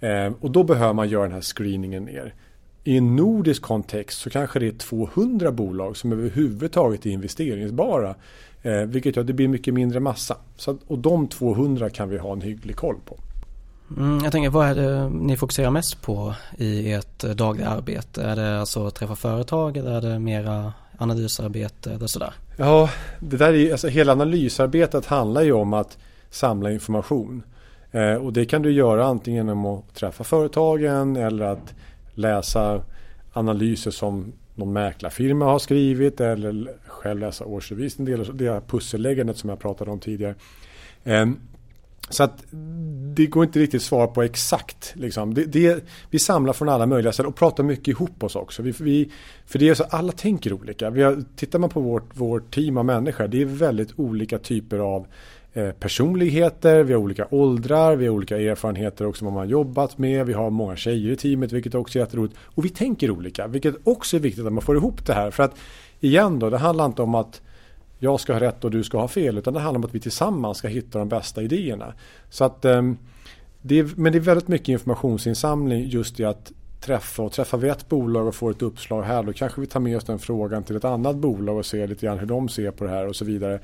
Eh, 0.00 0.32
och 0.40 0.50
då 0.50 0.64
behöver 0.64 0.94
man 0.94 1.08
göra 1.08 1.22
den 1.22 1.32
här 1.32 1.40
screeningen 1.40 2.04
ner. 2.04 2.34
I 2.84 2.96
en 2.96 3.16
nordisk 3.16 3.62
kontext 3.62 4.20
så 4.20 4.30
kanske 4.30 4.58
det 4.58 4.66
är 4.66 4.72
200 4.72 5.52
bolag 5.52 5.96
som 5.96 6.12
överhuvudtaget 6.12 7.06
är 7.06 7.10
investeringsbara. 7.10 8.14
Eh, 8.62 8.82
vilket 8.82 9.16
gör 9.16 9.20
att 9.20 9.26
det 9.26 9.32
blir 9.32 9.48
mycket 9.48 9.74
mindre 9.74 10.00
massa. 10.00 10.36
Så 10.56 10.78
och 10.86 10.98
de 10.98 11.28
200 11.28 11.90
kan 11.90 12.08
vi 12.08 12.18
ha 12.18 12.32
en 12.32 12.40
hygglig 12.40 12.76
koll 12.76 12.96
på. 13.04 13.18
Mm, 13.96 14.20
jag 14.22 14.32
tänker, 14.32 14.50
vad 14.50 14.68
är 14.68 14.74
det 14.74 15.08
ni 15.08 15.36
fokuserar 15.36 15.70
mest 15.70 16.02
på 16.02 16.34
i 16.58 16.92
ert 16.92 17.24
eh, 17.24 17.30
dagliga 17.30 17.68
arbete? 17.68 18.22
Är 18.22 18.36
det 18.36 18.60
alltså 18.60 18.86
att 18.86 18.94
träffa 18.94 19.16
företag 19.16 19.76
eller 19.76 19.90
är 19.90 20.00
det 20.00 20.18
mera 20.18 20.72
analysarbete 20.98 21.92
eller 21.92 22.06
sådär? 22.06 22.32
Ja, 22.56 22.90
det 23.20 23.36
där 23.36 23.52
är, 23.52 23.72
alltså, 23.72 23.88
hela 23.88 24.12
analysarbetet 24.12 25.06
handlar 25.06 25.42
ju 25.42 25.52
om 25.52 25.72
att 25.72 25.98
samla 26.30 26.70
information. 26.70 27.42
Eh, 27.90 28.14
och 28.14 28.32
det 28.32 28.44
kan 28.44 28.62
du 28.62 28.72
göra 28.72 29.06
antingen 29.06 29.46
genom 29.46 29.66
att 29.66 29.94
träffa 29.94 30.24
företagen 30.24 31.16
eller 31.16 31.44
att 31.44 31.74
läsa 32.14 32.82
analyser 33.32 33.90
som 33.90 34.32
någon 34.54 34.72
mäklarfirma 34.72 35.44
har 35.44 35.58
skrivit 35.58 36.20
eller 36.20 36.72
själv 36.86 37.20
läsa 37.20 37.44
årsredovisning. 37.44 38.06
Det 38.32 38.46
är 38.46 38.60
pusselläggandet 38.60 39.36
som 39.36 39.50
jag 39.50 39.58
pratade 39.58 39.90
om 39.90 40.00
tidigare. 40.00 40.34
Eh, 41.04 41.26
så 42.10 42.22
att 42.22 42.44
det 43.14 43.26
går 43.26 43.44
inte 43.44 43.58
riktigt 43.58 43.82
svar 43.82 44.06
på 44.06 44.22
exakt. 44.22 44.92
Liksom. 44.96 45.34
Det, 45.34 45.44
det, 45.44 45.84
vi 46.10 46.18
samlar 46.18 46.52
från 46.52 46.68
alla 46.68 46.86
möjliga 46.86 47.12
ställen 47.12 47.28
och 47.28 47.36
pratar 47.36 47.64
mycket 47.64 47.88
ihop 47.88 48.22
oss 48.22 48.36
också. 48.36 48.62
Vi, 48.62 48.74
vi, 48.80 49.10
för 49.46 49.58
det 49.58 49.68
är 49.68 49.74
så 49.74 49.84
alla 49.84 50.12
tänker 50.12 50.52
olika. 50.52 50.90
Vi 50.90 51.02
har, 51.02 51.24
tittar 51.36 51.58
man 51.58 51.70
på 51.70 51.80
vårt, 51.80 52.16
vårt 52.16 52.54
team 52.54 52.76
av 52.76 52.84
människor, 52.84 53.28
det 53.28 53.42
är 53.42 53.46
väldigt 53.46 53.92
olika 53.96 54.38
typer 54.38 54.78
av 54.78 55.06
eh, 55.52 55.70
personligheter, 55.70 56.82
vi 56.82 56.92
har 56.92 57.00
olika 57.00 57.26
åldrar, 57.30 57.96
vi 57.96 58.06
har 58.06 58.14
olika 58.14 58.38
erfarenheter 58.38 59.06
också 59.06 59.24
vad 59.24 59.34
man 59.34 59.40
har 59.40 59.50
jobbat 59.50 59.98
med. 59.98 60.26
Vi 60.26 60.32
har 60.32 60.50
många 60.50 60.76
tjejer 60.76 61.12
i 61.12 61.16
teamet 61.16 61.52
vilket 61.52 61.74
också 61.74 61.98
är 61.98 62.02
jätteroligt. 62.02 62.36
Och 62.40 62.64
vi 62.64 62.68
tänker 62.68 63.10
olika, 63.10 63.46
vilket 63.46 63.74
också 63.84 64.16
är 64.16 64.20
viktigt 64.20 64.46
att 64.46 64.52
man 64.52 64.62
får 64.62 64.76
ihop 64.76 65.06
det 65.06 65.14
här. 65.14 65.30
För 65.30 65.42
att 65.42 65.54
igen 66.00 66.38
då, 66.38 66.50
det 66.50 66.58
handlar 66.58 66.86
inte 66.86 67.02
om 67.02 67.14
att 67.14 67.40
jag 67.98 68.20
ska 68.20 68.32
ha 68.32 68.40
rätt 68.40 68.64
och 68.64 68.70
du 68.70 68.84
ska 68.84 68.98
ha 68.98 69.08
fel. 69.08 69.38
Utan 69.38 69.54
det 69.54 69.60
handlar 69.60 69.78
om 69.78 69.84
att 69.84 69.94
vi 69.94 70.00
tillsammans 70.00 70.58
ska 70.58 70.68
hitta 70.68 70.98
de 70.98 71.08
bästa 71.08 71.42
idéerna. 71.42 71.94
Så 72.30 72.44
att, 72.44 72.64
ehm, 72.64 72.96
det 73.62 73.78
är, 73.78 73.90
men 73.96 74.12
det 74.12 74.18
är 74.18 74.20
väldigt 74.20 74.48
mycket 74.48 74.68
informationsinsamling 74.68 75.88
just 75.88 76.20
i 76.20 76.24
att 76.24 76.52
träffa. 76.80 77.22
Och 77.22 77.32
träffar 77.32 77.58
vi 77.58 77.68
ett 77.68 77.88
bolag 77.88 78.26
och 78.26 78.34
får 78.34 78.50
ett 78.50 78.62
uppslag 78.62 79.02
här 79.02 79.22
då 79.22 79.32
kanske 79.32 79.60
vi 79.60 79.66
tar 79.66 79.80
med 79.80 79.96
oss 79.96 80.04
den 80.04 80.18
frågan 80.18 80.62
till 80.62 80.76
ett 80.76 80.84
annat 80.84 81.16
bolag 81.16 81.56
och 81.56 81.66
ser 81.66 81.86
lite 81.86 82.06
grann 82.06 82.18
hur 82.18 82.26
de 82.26 82.48
ser 82.48 82.70
på 82.70 82.84
det 82.84 82.90
här 82.90 83.06
och 83.06 83.16
så 83.16 83.24
vidare. 83.24 83.60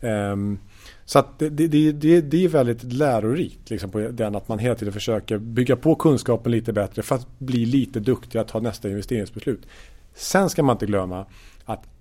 Ehm, 0.00 0.58
så 1.04 1.18
att 1.18 1.38
det, 1.38 1.48
det, 1.48 1.92
det, 1.92 2.20
det, 2.20 2.44
är 2.44 2.48
väldigt 2.48 2.82
lärorikt 2.82 3.70
liksom 3.70 3.90
på 3.90 3.98
den 3.98 4.36
att 4.36 4.48
man 4.48 4.58
hela 4.58 4.74
tiden 4.74 4.94
försöker 4.94 5.38
bygga 5.38 5.76
på 5.76 5.94
kunskapen 5.94 6.52
lite 6.52 6.72
bättre 6.72 7.02
för 7.02 7.14
att 7.14 7.38
bli 7.38 7.66
lite 7.66 8.00
duktig 8.00 8.38
att 8.38 8.48
ta 8.48 8.60
nästa 8.60 8.88
investeringsbeslut. 8.88 9.66
Sen 10.14 10.50
ska 10.50 10.62
man 10.62 10.74
inte 10.74 10.86
glömma 10.86 11.26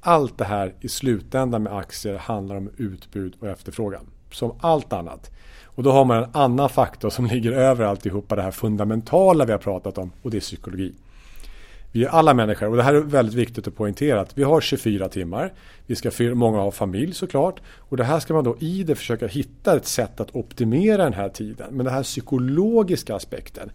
allt 0.07 0.37
det 0.37 0.45
här 0.45 0.73
i 0.81 0.89
slutändan 0.89 1.63
med 1.63 1.77
aktier 1.77 2.17
handlar 2.17 2.55
om 2.55 2.69
utbud 2.77 3.33
och 3.39 3.47
efterfrågan. 3.47 4.05
Som 4.31 4.57
allt 4.61 4.93
annat. 4.93 5.31
Och 5.63 5.83
då 5.83 5.91
har 5.91 6.05
man 6.05 6.23
en 6.23 6.29
annan 6.31 6.69
faktor 6.69 7.09
som 7.09 7.25
ligger 7.31 7.51
över 7.51 7.85
alltihopa 7.85 8.35
det 8.35 8.41
här 8.41 8.51
fundamentala 8.51 9.45
vi 9.45 9.51
har 9.51 9.59
pratat 9.59 9.97
om 9.97 10.11
och 10.21 10.31
det 10.31 10.37
är 10.37 10.41
psykologi. 10.41 10.93
Vi 11.91 12.03
är 12.03 12.09
alla 12.09 12.33
människor 12.33 12.69
och 12.69 12.77
det 12.77 12.83
här 12.83 12.93
är 12.93 13.01
väldigt 13.01 13.35
viktigt 13.35 13.67
att 13.67 13.75
poängtera 13.75 14.21
att 14.21 14.37
vi 14.37 14.43
har 14.43 14.61
24 14.61 15.09
timmar. 15.09 15.53
Vi 15.85 15.95
ska, 15.95 16.11
många 16.33 16.57
har 16.57 16.71
familj 16.71 17.13
såklart. 17.13 17.61
Och 17.77 17.97
det 17.97 18.03
här 18.03 18.19
ska 18.19 18.33
man 18.33 18.43
då 18.43 18.57
i 18.59 18.83
det 18.83 18.95
försöka 18.95 19.27
hitta 19.27 19.75
ett 19.75 19.85
sätt 19.85 20.19
att 20.19 20.35
optimera 20.35 21.03
den 21.03 21.13
här 21.13 21.29
tiden. 21.29 21.67
Men 21.71 21.85
den 21.85 21.93
här 21.93 22.03
psykologiska 22.03 23.15
aspekten 23.15 23.71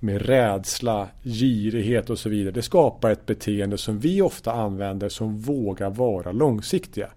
med 0.00 0.22
rädsla, 0.22 1.08
girighet 1.22 2.10
och 2.10 2.18
så 2.18 2.28
vidare. 2.28 2.52
Det 2.52 2.62
skapar 2.62 3.10
ett 3.10 3.26
beteende 3.26 3.78
som 3.78 3.98
vi 3.98 4.22
ofta 4.22 4.52
använder 4.52 5.08
som 5.08 5.38
vågar 5.38 5.90
vara 5.90 6.32
långsiktiga. 6.32 7.08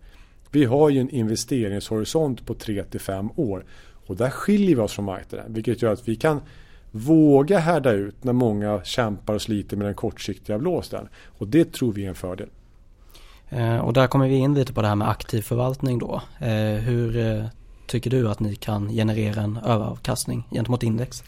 Vi 0.51 0.65
har 0.65 0.89
ju 0.89 0.99
en 0.99 1.09
investeringshorisont 1.09 2.45
på 2.45 2.53
3 2.53 2.83
5 2.99 3.29
år. 3.35 3.65
Och 4.07 4.15
där 4.17 4.29
skiljer 4.29 4.75
vi 4.75 4.81
oss 4.81 4.93
från 4.93 5.05
marknaden 5.05 5.53
vilket 5.53 5.81
gör 5.81 5.93
att 5.93 6.07
vi 6.07 6.15
kan 6.15 6.41
våga 6.91 7.59
härda 7.59 7.91
ut 7.91 8.23
när 8.23 8.33
många 8.33 8.83
kämpar 8.83 9.33
och 9.33 9.41
sliter 9.41 9.77
med 9.77 9.87
den 9.87 9.95
kortsiktiga 9.95 10.59
blåsten. 10.59 11.07
Och 11.25 11.47
det 11.47 11.73
tror 11.73 11.93
vi 11.93 12.05
är 12.05 12.09
en 12.09 12.15
fördel. 12.15 12.49
Eh, 13.49 13.77
och 13.77 13.93
där 13.93 14.07
kommer 14.07 14.27
vi 14.27 14.35
in 14.35 14.53
lite 14.53 14.73
på 14.73 14.81
det 14.81 14.87
här 14.87 14.95
med 14.95 15.09
aktiv 15.09 15.41
förvaltning 15.41 15.99
då. 15.99 16.21
Eh, 16.39 16.79
hur 16.79 17.17
eh, 17.17 17.45
tycker 17.87 18.09
du 18.09 18.29
att 18.29 18.39
ni 18.39 18.55
kan 18.55 18.89
generera 18.89 19.41
en 19.41 19.57
överavkastning 19.57 20.43
gentemot 20.51 20.83
index? 20.83 21.23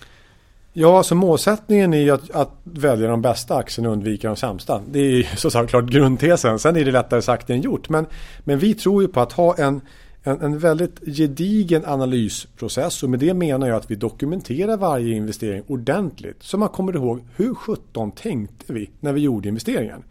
Ja, 0.75 0.97
alltså 0.97 1.15
målsättningen 1.15 1.93
är 1.93 2.11
att, 2.11 2.31
att 2.31 2.51
välja 2.63 3.07
de 3.07 3.21
bästa 3.21 3.55
aktierna 3.55 3.89
och 3.89 3.93
undvika 3.93 4.27
de 4.27 4.35
sämsta. 4.35 4.81
Det 4.87 4.99
är 4.99 5.35
så 5.35 5.49
såklart 5.51 5.85
grundtesen. 5.85 6.59
Sen 6.59 6.75
är 6.75 6.85
det 6.85 6.91
lättare 6.91 7.21
sagt 7.21 7.49
än 7.49 7.61
gjort. 7.61 7.89
Men, 7.89 8.05
men 8.39 8.59
vi 8.59 8.73
tror 8.73 9.01
ju 9.01 9.07
på 9.07 9.19
att 9.19 9.31
ha 9.31 9.55
en, 9.55 9.81
en, 10.23 10.41
en 10.41 10.59
väldigt 10.59 10.99
gedigen 11.05 11.85
analysprocess 11.85 13.03
och 13.03 13.09
med 13.09 13.19
det 13.19 13.33
menar 13.33 13.67
jag 13.67 13.77
att 13.77 13.91
vi 13.91 13.95
dokumenterar 13.95 14.77
varje 14.77 15.15
investering 15.15 15.63
ordentligt 15.67 16.43
så 16.43 16.57
man 16.57 16.69
kommer 16.69 16.95
ihåg 16.95 17.23
hur 17.35 17.55
17 17.55 18.11
tänkte 18.11 18.73
vi 18.73 18.89
när 18.99 19.13
vi 19.13 19.21
gjorde 19.21 19.49
investeringen. 19.49 20.03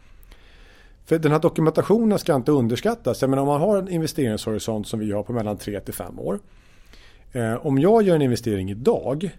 För 1.05 1.19
den 1.19 1.33
här 1.33 1.39
dokumentationen 1.39 2.19
ska 2.19 2.35
inte 2.35 2.53
underskattas. 2.53 3.21
Jag 3.21 3.31
menar, 3.31 3.43
om 3.43 3.49
man 3.49 3.61
har 3.61 3.79
en 3.79 3.89
investeringshorisont 3.89 4.87
som 4.87 5.01
vi 5.01 5.13
har 5.13 5.23
på 5.23 5.33
mellan 5.33 5.57
3 5.57 5.81
till 5.81 5.95
5 5.95 6.19
år. 6.19 6.41
Eh, 7.33 7.67
om 7.67 7.79
jag 7.79 8.03
gör 8.03 8.15
en 8.15 8.23
investering 8.23 8.71
idag 8.71 9.31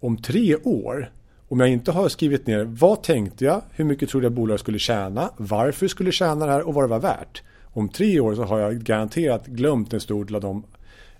om 0.00 0.16
tre 0.16 0.56
år 0.56 1.10
om 1.48 1.60
jag 1.60 1.68
inte 1.68 1.92
har 1.92 2.08
skrivit 2.08 2.46
ner 2.46 2.64
vad 2.64 3.02
tänkte 3.02 3.44
jag, 3.44 3.62
hur 3.70 3.84
mycket 3.84 4.08
trodde 4.08 4.26
jag 4.26 4.32
bolaget 4.32 4.60
skulle 4.60 4.78
tjäna, 4.78 5.30
varför 5.36 5.88
skulle 5.88 6.12
tjäna 6.12 6.46
det 6.46 6.52
här 6.52 6.68
och 6.68 6.74
vad 6.74 6.84
det 6.84 6.88
var 6.88 7.00
värt. 7.00 7.42
Om 7.64 7.88
tre 7.88 8.20
år 8.20 8.34
så 8.34 8.42
har 8.42 8.58
jag 8.58 8.78
garanterat 8.78 9.46
glömt 9.46 9.92
en 9.92 10.00
stor 10.00 10.24
del 10.24 10.34
av 10.34 10.40
dem. 10.40 10.64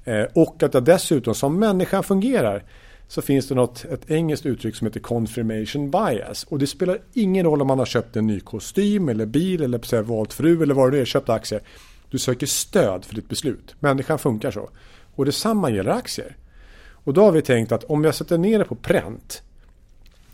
Eh, 0.05 0.25
och 0.35 0.63
att 0.63 0.75
jag 0.75 0.85
dessutom 0.85 1.35
som 1.35 1.59
människan 1.59 2.03
fungerar 2.03 2.65
så 3.09 3.23
finns 3.23 3.49
det 3.49 3.55
något, 3.55 3.85
ett 3.85 4.11
engelskt 4.11 4.47
uttryck 4.47 4.77
som 4.77 4.87
heter 4.87 5.01
confirmation 5.01 5.91
bias. 5.91 6.45
Och 6.45 6.59
det 6.59 6.67
spelar 6.67 6.99
ingen 7.13 7.47
roll 7.47 7.61
om 7.61 7.67
man 7.67 7.79
har 7.79 7.87
köpt 7.87 8.17
en 8.17 8.27
ny 8.27 8.41
kostym 8.41 9.09
eller 9.09 9.27
bil 9.27 9.63
eller 9.63 9.79
så 9.83 10.03
valt 10.03 10.33
fru 10.33 10.63
eller 10.63 10.75
vad 10.75 10.93
det 10.93 10.99
är, 10.99 11.05
köpt 11.05 11.29
aktier. 11.29 11.61
Du 12.11 12.19
söker 12.19 12.47
stöd 12.47 13.05
för 13.05 13.15
ditt 13.15 13.29
beslut. 13.29 13.75
Människan 13.81 14.19
funkar 14.19 14.51
så. 14.51 14.71
Och 15.15 15.25
detsamma 15.25 15.71
gäller 15.71 15.91
aktier. 15.91 16.37
Och 17.09 17.15
då 17.15 17.23
har 17.23 17.33
vi 17.33 17.43
tänkt 17.43 17.73
att 17.73 17.85
om 17.85 18.05
jag 18.05 18.15
sätter 18.15 18.39
ner 18.39 18.59
det 18.59 18.65
på 18.65 18.75
pränt. 18.75 19.43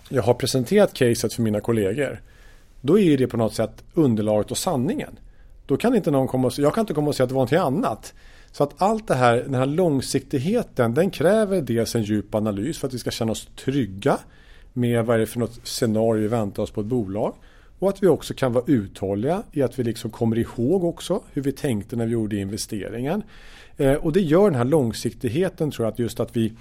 Jag 0.08 0.22
har 0.22 0.34
presenterat 0.34 0.94
caset 0.94 1.32
för 1.32 1.42
mina 1.42 1.60
kollegor. 1.60 2.22
Då 2.80 2.98
är 2.98 3.18
det 3.18 3.26
på 3.26 3.36
något 3.36 3.54
sätt 3.54 3.84
underlaget 3.94 4.50
och 4.50 4.58
sanningen. 4.58 5.18
Då 5.66 5.76
kan 5.76 5.94
inte 5.94 6.10
någon 6.10 6.28
komma 6.28 6.46
och, 6.46 6.52
jag 6.56 6.74
kan 6.74 6.82
inte 6.82 6.94
komma 6.94 7.08
och 7.08 7.14
säga 7.14 7.24
att 7.24 7.28
det 7.28 7.34
var 7.34 7.40
någonting 7.40 7.58
annat. 7.58 8.14
Så 8.52 8.62
att 8.62 8.82
allt 8.82 9.08
det 9.08 9.14
här, 9.14 9.36
den 9.36 9.54
här 9.54 9.66
långsiktigheten 9.66 10.94
den 10.94 11.10
kräver 11.10 11.62
dels 11.62 11.94
en 11.94 12.02
djup 12.02 12.34
analys 12.34 12.78
för 12.78 12.86
att 12.86 12.94
vi 12.94 12.98
ska 12.98 13.10
känna 13.10 13.32
oss 13.32 13.48
trygga 13.64 14.18
med 14.72 15.06
vad 15.06 15.16
är 15.16 15.20
det 15.20 15.26
för 15.26 15.40
något 15.40 15.60
scenario 15.62 16.22
vi 16.22 16.28
väntar 16.28 16.62
oss 16.62 16.70
på 16.70 16.80
ett 16.80 16.86
bolag. 16.86 17.34
Och 17.78 17.88
att 17.88 18.02
vi 18.02 18.06
också 18.06 18.34
kan 18.34 18.52
vara 18.52 18.64
uthålliga 18.66 19.42
i 19.52 19.62
att 19.62 19.78
vi 19.78 19.84
liksom 19.84 20.10
kommer 20.10 20.38
ihåg 20.38 20.84
också 20.84 21.22
hur 21.32 21.42
vi 21.42 21.52
tänkte 21.52 21.96
när 21.96 22.06
vi 22.06 22.12
gjorde 22.12 22.36
investeringen. 22.36 23.22
Eh, 23.76 23.94
och 23.94 24.12
det 24.12 24.20
gör 24.20 24.44
den 24.44 24.54
här 24.54 24.64
långsiktigheten 24.64 25.70
tror 25.70 25.86
jag 25.86 25.92
att 25.92 25.98
just 25.98 26.20
att 26.20 26.36
vi 26.36 26.52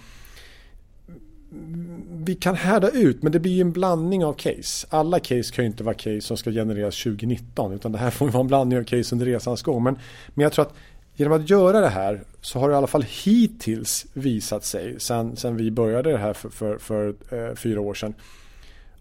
vi 2.09 2.35
kan 2.35 2.55
härda 2.55 2.89
ut 2.89 3.23
men 3.23 3.31
det 3.31 3.39
blir 3.39 3.61
en 3.61 3.71
blandning 3.71 4.25
av 4.25 4.33
case. 4.33 4.87
Alla 4.89 5.19
case 5.19 5.53
kan 5.53 5.65
ju 5.65 5.71
inte 5.71 5.83
vara 5.83 5.95
case 5.95 6.21
som 6.21 6.37
ska 6.37 6.51
genereras 6.51 7.03
2019 7.03 7.73
utan 7.73 7.91
det 7.91 7.97
här 7.97 8.09
får 8.09 8.27
vara 8.27 8.41
en 8.41 8.47
blandning 8.47 8.79
av 8.79 8.83
case 8.83 9.15
under 9.15 9.25
resans 9.25 9.61
gång. 9.61 9.83
Men, 9.83 9.99
men 10.33 10.43
jag 10.43 10.51
tror 10.51 10.65
att 10.65 10.73
genom 11.15 11.33
att 11.33 11.49
göra 11.49 11.81
det 11.81 11.89
här 11.89 12.23
så 12.41 12.59
har 12.59 12.69
det 12.69 12.73
i 12.73 12.77
alla 12.77 12.87
fall 12.87 13.05
hittills 13.23 14.05
visat 14.13 14.65
sig 14.65 14.99
sen, 14.99 15.35
sen 15.35 15.57
vi 15.57 15.71
började 15.71 16.11
det 16.11 16.17
här 16.17 16.33
för, 16.33 16.49
för, 16.49 16.77
för 16.77 17.15
eh, 17.31 17.55
fyra 17.55 17.81
år 17.81 17.93
sedan 17.93 18.13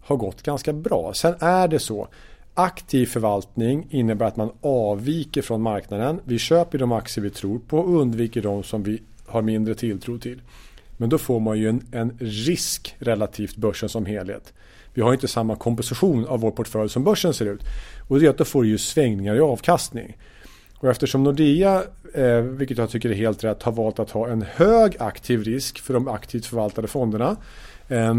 har 0.03 0.15
gått 0.15 0.41
ganska 0.41 0.73
bra. 0.73 1.13
Sen 1.13 1.35
är 1.39 1.67
det 1.67 1.79
så 1.79 2.07
Aktiv 2.55 3.05
förvaltning 3.05 3.87
innebär 3.89 4.25
att 4.25 4.35
man 4.35 4.51
avviker 4.61 5.41
från 5.41 5.61
marknaden. 5.61 6.19
Vi 6.23 6.39
köper 6.39 6.77
de 6.77 6.91
aktier 6.91 7.23
vi 7.23 7.29
tror 7.29 7.59
på 7.59 7.77
och 7.77 8.01
undviker 8.01 8.41
de 8.41 8.63
som 8.63 8.83
vi 8.83 9.01
har 9.25 9.41
mindre 9.41 9.75
tilltro 9.75 10.17
till. 10.17 10.41
Men 10.97 11.09
då 11.09 11.17
får 11.17 11.39
man 11.39 11.59
ju 11.59 11.69
en, 11.69 11.87
en 11.91 12.17
risk 12.19 12.95
relativt 12.99 13.55
börsen 13.55 13.89
som 13.89 14.05
helhet. 14.05 14.53
Vi 14.93 15.01
har 15.01 15.13
inte 15.13 15.27
samma 15.27 15.55
komposition 15.55 16.25
av 16.25 16.39
vår 16.39 16.51
portfölj 16.51 16.89
som 16.89 17.03
börsen 17.03 17.33
ser 17.33 17.45
ut. 17.45 17.61
Och 18.07 18.19
det 18.19 18.25
är 18.25 18.29
att 18.29 18.37
då 18.37 18.45
får 18.45 18.63
du 18.63 18.69
ju 18.69 18.77
svängningar 18.77 19.35
i 19.35 19.39
avkastning. 19.39 20.17
Och 20.77 20.89
eftersom 20.89 21.23
Nordea, 21.23 21.83
eh, 22.13 22.37
vilket 22.37 22.77
jag 22.77 22.89
tycker 22.89 23.09
är 23.09 23.13
helt 23.13 23.43
rätt, 23.43 23.63
har 23.63 23.71
valt 23.71 23.99
att 23.99 24.11
ha 24.11 24.27
en 24.27 24.41
hög 24.41 24.95
aktiv 24.99 25.43
risk 25.43 25.79
för 25.79 25.93
de 25.93 26.07
aktivt 26.07 26.45
förvaltade 26.45 26.87
fonderna. 26.87 27.35
Eh, 27.87 28.13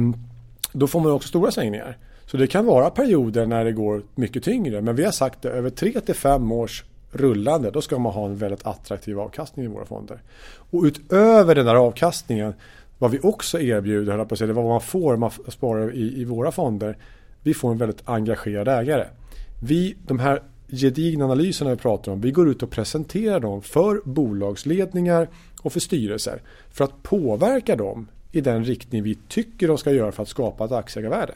då 0.75 0.87
får 0.87 1.01
man 1.01 1.13
också 1.13 1.29
stora 1.29 1.51
svängningar. 1.51 1.99
Så 2.27 2.37
det 2.37 2.47
kan 2.47 2.67
vara 2.67 2.91
perioder 2.91 3.47
när 3.47 3.65
det 3.65 3.73
går 3.73 4.03
mycket 4.15 4.45
tyngre. 4.45 4.81
Men 4.81 4.97
vi 4.97 5.05
har 5.05 5.13
sagt 5.13 5.43
det 5.43 5.51
över 5.51 5.71
3 5.71 6.01
till 6.01 6.15
5 6.15 6.53
års 6.53 6.85
rullande 7.11 7.71
då 7.71 7.81
ska 7.81 7.99
man 7.99 8.13
ha 8.13 8.27
en 8.27 8.37
väldigt 8.37 8.67
attraktiv 8.67 9.21
avkastning 9.21 9.65
i 9.65 9.69
våra 9.69 9.85
fonder. 9.85 10.23
Och 10.71 10.83
utöver 10.83 11.55
den 11.55 11.67
här 11.67 11.75
avkastningen 11.75 12.55
vad 12.99 13.11
vi 13.11 13.19
också 13.23 13.61
erbjuder, 13.61 14.25
på 14.25 14.35
eller 14.35 14.53
vad 14.53 14.65
man 14.65 14.81
får 14.81 15.15
om 15.15 15.21
man 15.21 15.31
sparar 15.49 15.95
i, 15.95 16.21
i 16.21 16.25
våra 16.25 16.53
fonder. 16.53 16.97
Vi 17.43 17.55
får 17.55 17.71
en 17.71 17.79
väldigt 17.79 18.03
engagerad 18.05 18.69
ägare. 18.69 19.07
Vi, 19.63 19.97
de 20.07 20.19
här 20.19 20.43
gedigna 20.69 21.25
analyserna 21.25 21.71
vi 21.71 21.77
pratar 21.77 22.13
om, 22.13 22.21
vi 22.21 22.31
går 22.31 22.49
ut 22.49 22.63
och 22.63 22.71
presenterar 22.71 23.41
dem 23.41 23.63
för 23.63 24.01
bolagsledningar 24.05 25.29
och 25.63 25.73
för 25.73 25.81
styrelser 25.81 26.43
för 26.71 26.85
att 26.85 27.03
påverka 27.03 27.77
dem 27.77 28.09
i 28.37 28.41
den 28.41 28.65
riktning 28.65 29.03
vi 29.03 29.19
tycker 29.29 29.69
de 29.69 29.79
ska 29.79 29.93
göra 29.93 30.13
för 30.13 30.23
att 30.23 30.29
skapa 30.29 30.65
ett 30.65 30.73
aktieägarvärde. 30.73 31.35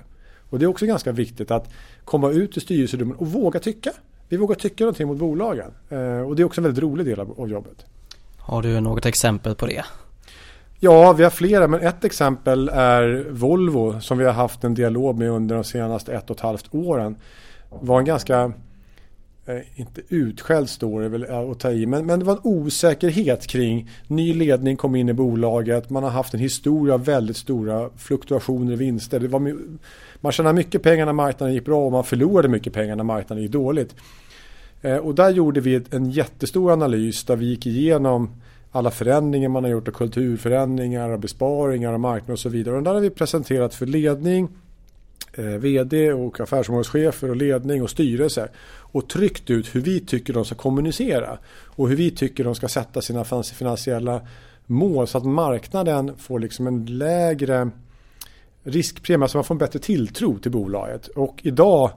Och 0.51 0.59
det 0.59 0.65
är 0.65 0.67
också 0.67 0.87
ganska 0.87 1.13
viktigt 1.13 1.51
att 1.51 1.71
komma 2.05 2.31
ut 2.31 2.57
i 2.57 2.61
styrelserummen 2.61 3.17
och 3.17 3.27
våga 3.27 3.61
tycka. 3.61 3.91
Vi 4.29 4.37
vågar 4.37 4.55
tycka 4.55 4.85
någonting 4.85 5.07
mot 5.07 5.19
bolagen. 5.19 5.71
Eh, 5.89 6.21
och 6.21 6.37
det 6.37 6.43
är 6.43 6.45
också 6.45 6.61
en 6.61 6.65
väldigt 6.65 6.83
rolig 6.83 7.07
del 7.07 7.21
av 7.21 7.49
jobbet. 7.49 7.87
Har 8.39 8.63
du 8.63 8.81
något 8.81 9.07
exempel 9.07 9.55
på 9.55 9.67
det? 9.67 9.85
Ja, 10.81 11.13
vi 11.13 11.23
har 11.23 11.31
flera, 11.31 11.69
men 11.69 11.81
ett 11.81 12.05
exempel 12.05 12.69
är 12.69 13.27
Volvo 13.31 14.01
som 14.01 14.19
vi 14.19 14.25
har 14.25 14.33
haft 14.33 14.65
en 14.65 14.75
dialog 14.75 15.19
med 15.19 15.31
under 15.31 15.55
de 15.55 15.65
senaste 15.65 16.13
ett 16.13 16.31
och 16.31 16.37
ett 16.37 16.43
halvt 16.43 16.75
åren. 16.75 17.17
var 17.69 17.99
en 17.99 18.05
ganska, 18.05 18.53
Eh, 19.49 19.81
inte 19.81 20.01
utskälld 20.09 20.69
står 20.69 21.01
det 21.01 21.09
väl 21.09 21.23
eh, 21.23 21.39
att 21.39 21.61
ta 21.61 21.71
i, 21.71 21.87
men, 21.87 22.07
men 22.07 22.19
det 22.19 22.25
var 22.25 22.33
en 22.33 22.41
osäkerhet 22.43 23.47
kring 23.47 23.91
ny 24.07 24.35
ledning 24.35 24.77
kom 24.77 24.95
in 24.95 25.09
i 25.09 25.13
bolaget. 25.13 25.91
Man 25.91 26.03
har 26.03 26.11
haft 26.11 26.35
en 26.35 26.41
historia 26.41 26.95
av 26.95 27.05
väldigt 27.05 27.37
stora 27.37 27.91
fluktuationer 27.97 28.73
i 28.73 28.77
vinster. 28.77 29.21
Det 29.21 29.29
var 29.29 29.57
man 30.21 30.33
tjänade 30.33 30.55
mycket 30.55 30.83
pengar 30.83 31.07
när 31.07 31.13
marknaden 31.13 31.55
gick 31.55 31.65
bra 31.65 31.87
och 31.87 31.93
man 31.93 32.05
förlorade 32.05 32.49
mycket 32.49 32.73
pengar 32.73 32.97
när 32.97 33.05
marknaden 33.05 33.43
gick 33.43 33.53
dåligt. 33.53 33.95
Eh, 34.83 34.97
och 34.97 35.15
där 35.15 35.31
gjorde 35.31 35.61
vi 35.61 35.83
en 35.91 36.11
jättestor 36.11 36.73
analys 36.73 37.25
där 37.25 37.37
vi 37.37 37.47
gick 37.47 37.67
igenom 37.67 38.31
alla 38.71 38.91
förändringar 38.91 39.49
man 39.49 39.65
har 39.65 39.71
gjort 39.71 39.89
och 39.89 39.95
kulturförändringar 39.95 41.09
och 41.09 41.21
besparingar 41.21 41.93
och 41.93 42.01
marknad 42.01 42.33
och 42.33 42.39
så 42.39 42.49
vidare. 42.49 42.77
Och 42.77 42.83
där 42.83 42.95
har 42.95 43.01
vi 43.01 43.11
presenterat 43.11 43.75
för 43.75 43.87
ledning, 43.87 44.49
Eh, 45.33 45.45
VD 45.45 46.13
och 46.13 46.41
affärsområdeschefer 46.41 47.31
och 47.31 47.37
ledning 47.37 47.83
och 47.83 47.91
styrelse 47.91 48.49
och 48.69 49.09
tryckt 49.09 49.51
ut 49.51 49.75
hur 49.75 49.81
vi 49.81 50.01
tycker 50.01 50.33
de 50.33 50.45
ska 50.45 50.55
kommunicera 50.55 51.39
och 51.65 51.89
hur 51.89 51.97
vi 51.97 52.11
tycker 52.11 52.45
de 52.45 52.55
ska 52.55 52.69
sätta 52.69 53.01
sina 53.01 53.25
finansiella 53.55 54.21
mål 54.67 55.07
så 55.07 55.19
att 55.19 55.25
marknaden 55.25 56.17
får 56.17 56.39
liksom 56.39 56.67
en 56.67 56.87
lägre 56.87 57.71
riskpremie, 58.63 59.29
så 59.29 59.37
man 59.37 59.45
får 59.45 59.55
en 59.55 59.59
bättre 59.59 59.79
tilltro 59.79 60.39
till 60.39 60.51
bolaget. 60.51 61.07
Och 61.07 61.41
idag 61.43 61.91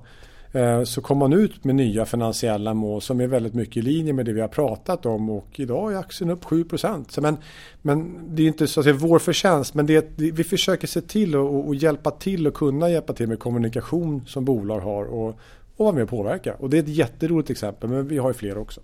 så 0.86 1.02
kommer 1.02 1.28
man 1.28 1.40
ut 1.40 1.64
med 1.64 1.76
nya 1.76 2.06
finansiella 2.06 2.74
mål 2.74 3.02
som 3.02 3.22
är 3.22 3.28
väldigt 3.28 3.54
mycket 3.54 3.78
i 3.78 3.82
linje 3.82 4.14
med 4.14 4.26
det 4.26 4.34
vi 4.34 4.42
har 4.42 4.48
pratat 4.48 5.06
om 5.06 5.30
och 5.30 5.48
idag 5.56 5.94
är 5.94 5.98
aktien 5.98 6.30
upp 6.30 6.46
7 6.46 6.66
så 6.78 7.22
men, 7.22 7.38
men 7.82 8.20
det 8.36 8.44
är 8.44 8.48
inte 8.48 8.68
så 8.68 8.80
att 8.80 8.84
säga 8.84 8.96
vår 8.96 9.20
förtjänst 9.20 9.74
men 9.74 9.86
det, 9.86 10.06
vi 10.16 10.44
försöker 10.44 10.88
se 10.88 11.02
till 11.02 11.36
och, 11.36 11.68
och 11.68 11.76
hjälpa 11.76 12.12
till 12.12 12.48
och 12.48 12.54
kunna 12.54 12.90
hjälpa 12.90 13.14
till 13.14 13.28
med 13.28 13.40
kommunikation 13.40 14.24
som 14.28 14.46
bolag 14.46 14.80
har 14.80 15.06
och, 15.06 15.28
och 15.76 15.86
vara 15.86 15.92
med 15.92 16.04
och 16.04 16.10
påverka. 16.10 16.54
Och 16.54 16.70
det 16.70 16.78
är 16.78 16.84
ett 16.84 16.90
jätteroligt 16.90 17.50
exempel 17.50 17.90
men 17.90 18.08
vi 18.08 18.18
har 18.18 18.30
ju 18.30 18.34
fler 18.34 18.58
också. 18.58 18.82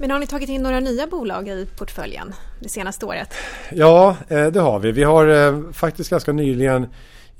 Men 0.00 0.10
har 0.10 0.18
ni 0.18 0.26
tagit 0.26 0.48
in 0.48 0.62
några 0.62 0.80
nya 0.80 1.06
bolag 1.06 1.48
i 1.48 1.66
portföljen 1.78 2.34
det 2.60 2.68
senaste 2.68 3.06
året? 3.06 3.34
Ja, 3.72 4.16
eh, 4.28 4.46
det 4.46 4.60
har 4.60 4.78
vi. 4.78 4.92
Vi 4.92 5.02
har 5.02 5.26
eh, 5.26 5.72
faktiskt 5.72 6.10
ganska 6.10 6.32
nyligen 6.32 6.86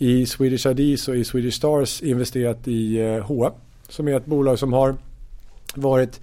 i 0.03 0.27
Swedish 0.27 0.67
IDs 0.67 1.09
och 1.09 1.17
i 1.17 1.25
Swedish 1.25 1.57
Stars 1.57 2.03
investerat 2.03 2.69
i 2.69 3.19
H&M 3.25 3.53
som 3.89 4.09
är 4.09 4.17
ett 4.17 4.27
bolag 4.27 4.59
som 4.59 4.73
har 4.73 4.97
varit 5.75 6.21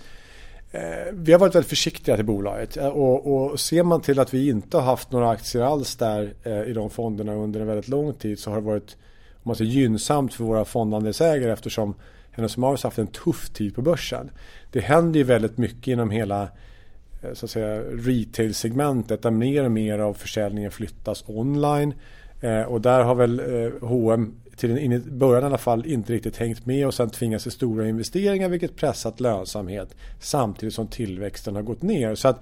eh, 0.71 0.81
vi 1.13 1.31
har 1.31 1.39
varit 1.39 1.55
väldigt 1.55 1.69
försiktiga 1.69 2.15
till 2.15 2.25
bolaget 2.25 2.77
eh, 2.77 2.87
och, 2.87 3.51
och 3.51 3.59
ser 3.59 3.83
man 3.83 4.01
till 4.01 4.19
att 4.19 4.33
vi 4.33 4.49
inte 4.49 4.77
har 4.77 4.83
haft 4.83 5.11
några 5.11 5.29
aktier 5.29 5.63
alls 5.63 5.95
där 5.95 6.33
i 6.67 6.73
de 6.73 6.89
fonderna 6.89 7.33
under 7.33 7.59
en 7.59 7.67
väldigt 7.67 7.87
lång 7.87 8.13
tid 8.13 8.39
så 8.39 8.49
har 8.49 8.57
det 8.57 8.67
varit 8.67 8.97
om 9.33 9.41
man 9.49 9.55
säger, 9.55 9.71
gynnsamt 9.71 10.33
för 10.33 10.43
våra 10.43 10.65
fondandelsägare 10.65 11.51
eftersom 11.51 11.93
Hennes 12.31 12.57
Mauritz 12.57 12.83
har 12.83 12.89
haft 12.89 12.99
en 12.99 13.07
tuff 13.07 13.49
tid 13.49 13.75
på 13.75 13.81
börsen. 13.81 14.29
Det 14.71 14.79
händer 14.79 15.19
ju 15.19 15.23
väldigt 15.23 15.57
mycket 15.57 15.87
inom 15.87 16.09
hela 16.09 16.49
så 17.33 17.45
att 17.45 17.51
säga, 17.51 17.79
retail-segmentet 17.81 19.21
där 19.21 19.31
mer 19.31 19.63
och 19.63 19.71
mer 19.71 19.99
av 19.99 20.13
försäljningen 20.13 20.71
flyttas 20.71 21.23
online. 21.27 21.93
Eh, 22.41 22.61
och 22.61 22.81
där 22.81 23.03
har 23.03 23.15
väl 23.15 23.41
H&M 23.81 24.33
till 24.57 24.77
en, 24.77 25.17
början 25.17 25.43
i 25.43 25.45
alla 25.45 25.57
fall 25.57 25.85
inte 25.85 26.13
riktigt 26.13 26.37
hängt 26.37 26.65
med 26.65 26.87
och 26.87 26.93
sen 26.93 27.09
tvingats 27.09 27.43
till 27.43 27.51
stora 27.51 27.87
investeringar 27.87 28.49
vilket 28.49 28.75
pressat 28.75 29.19
lönsamhet 29.19 29.95
samtidigt 30.19 30.75
som 30.75 30.87
tillväxten 30.87 31.55
har 31.55 31.61
gått 31.61 31.81
ner. 31.81 32.15
Så 32.15 32.27
att 32.27 32.41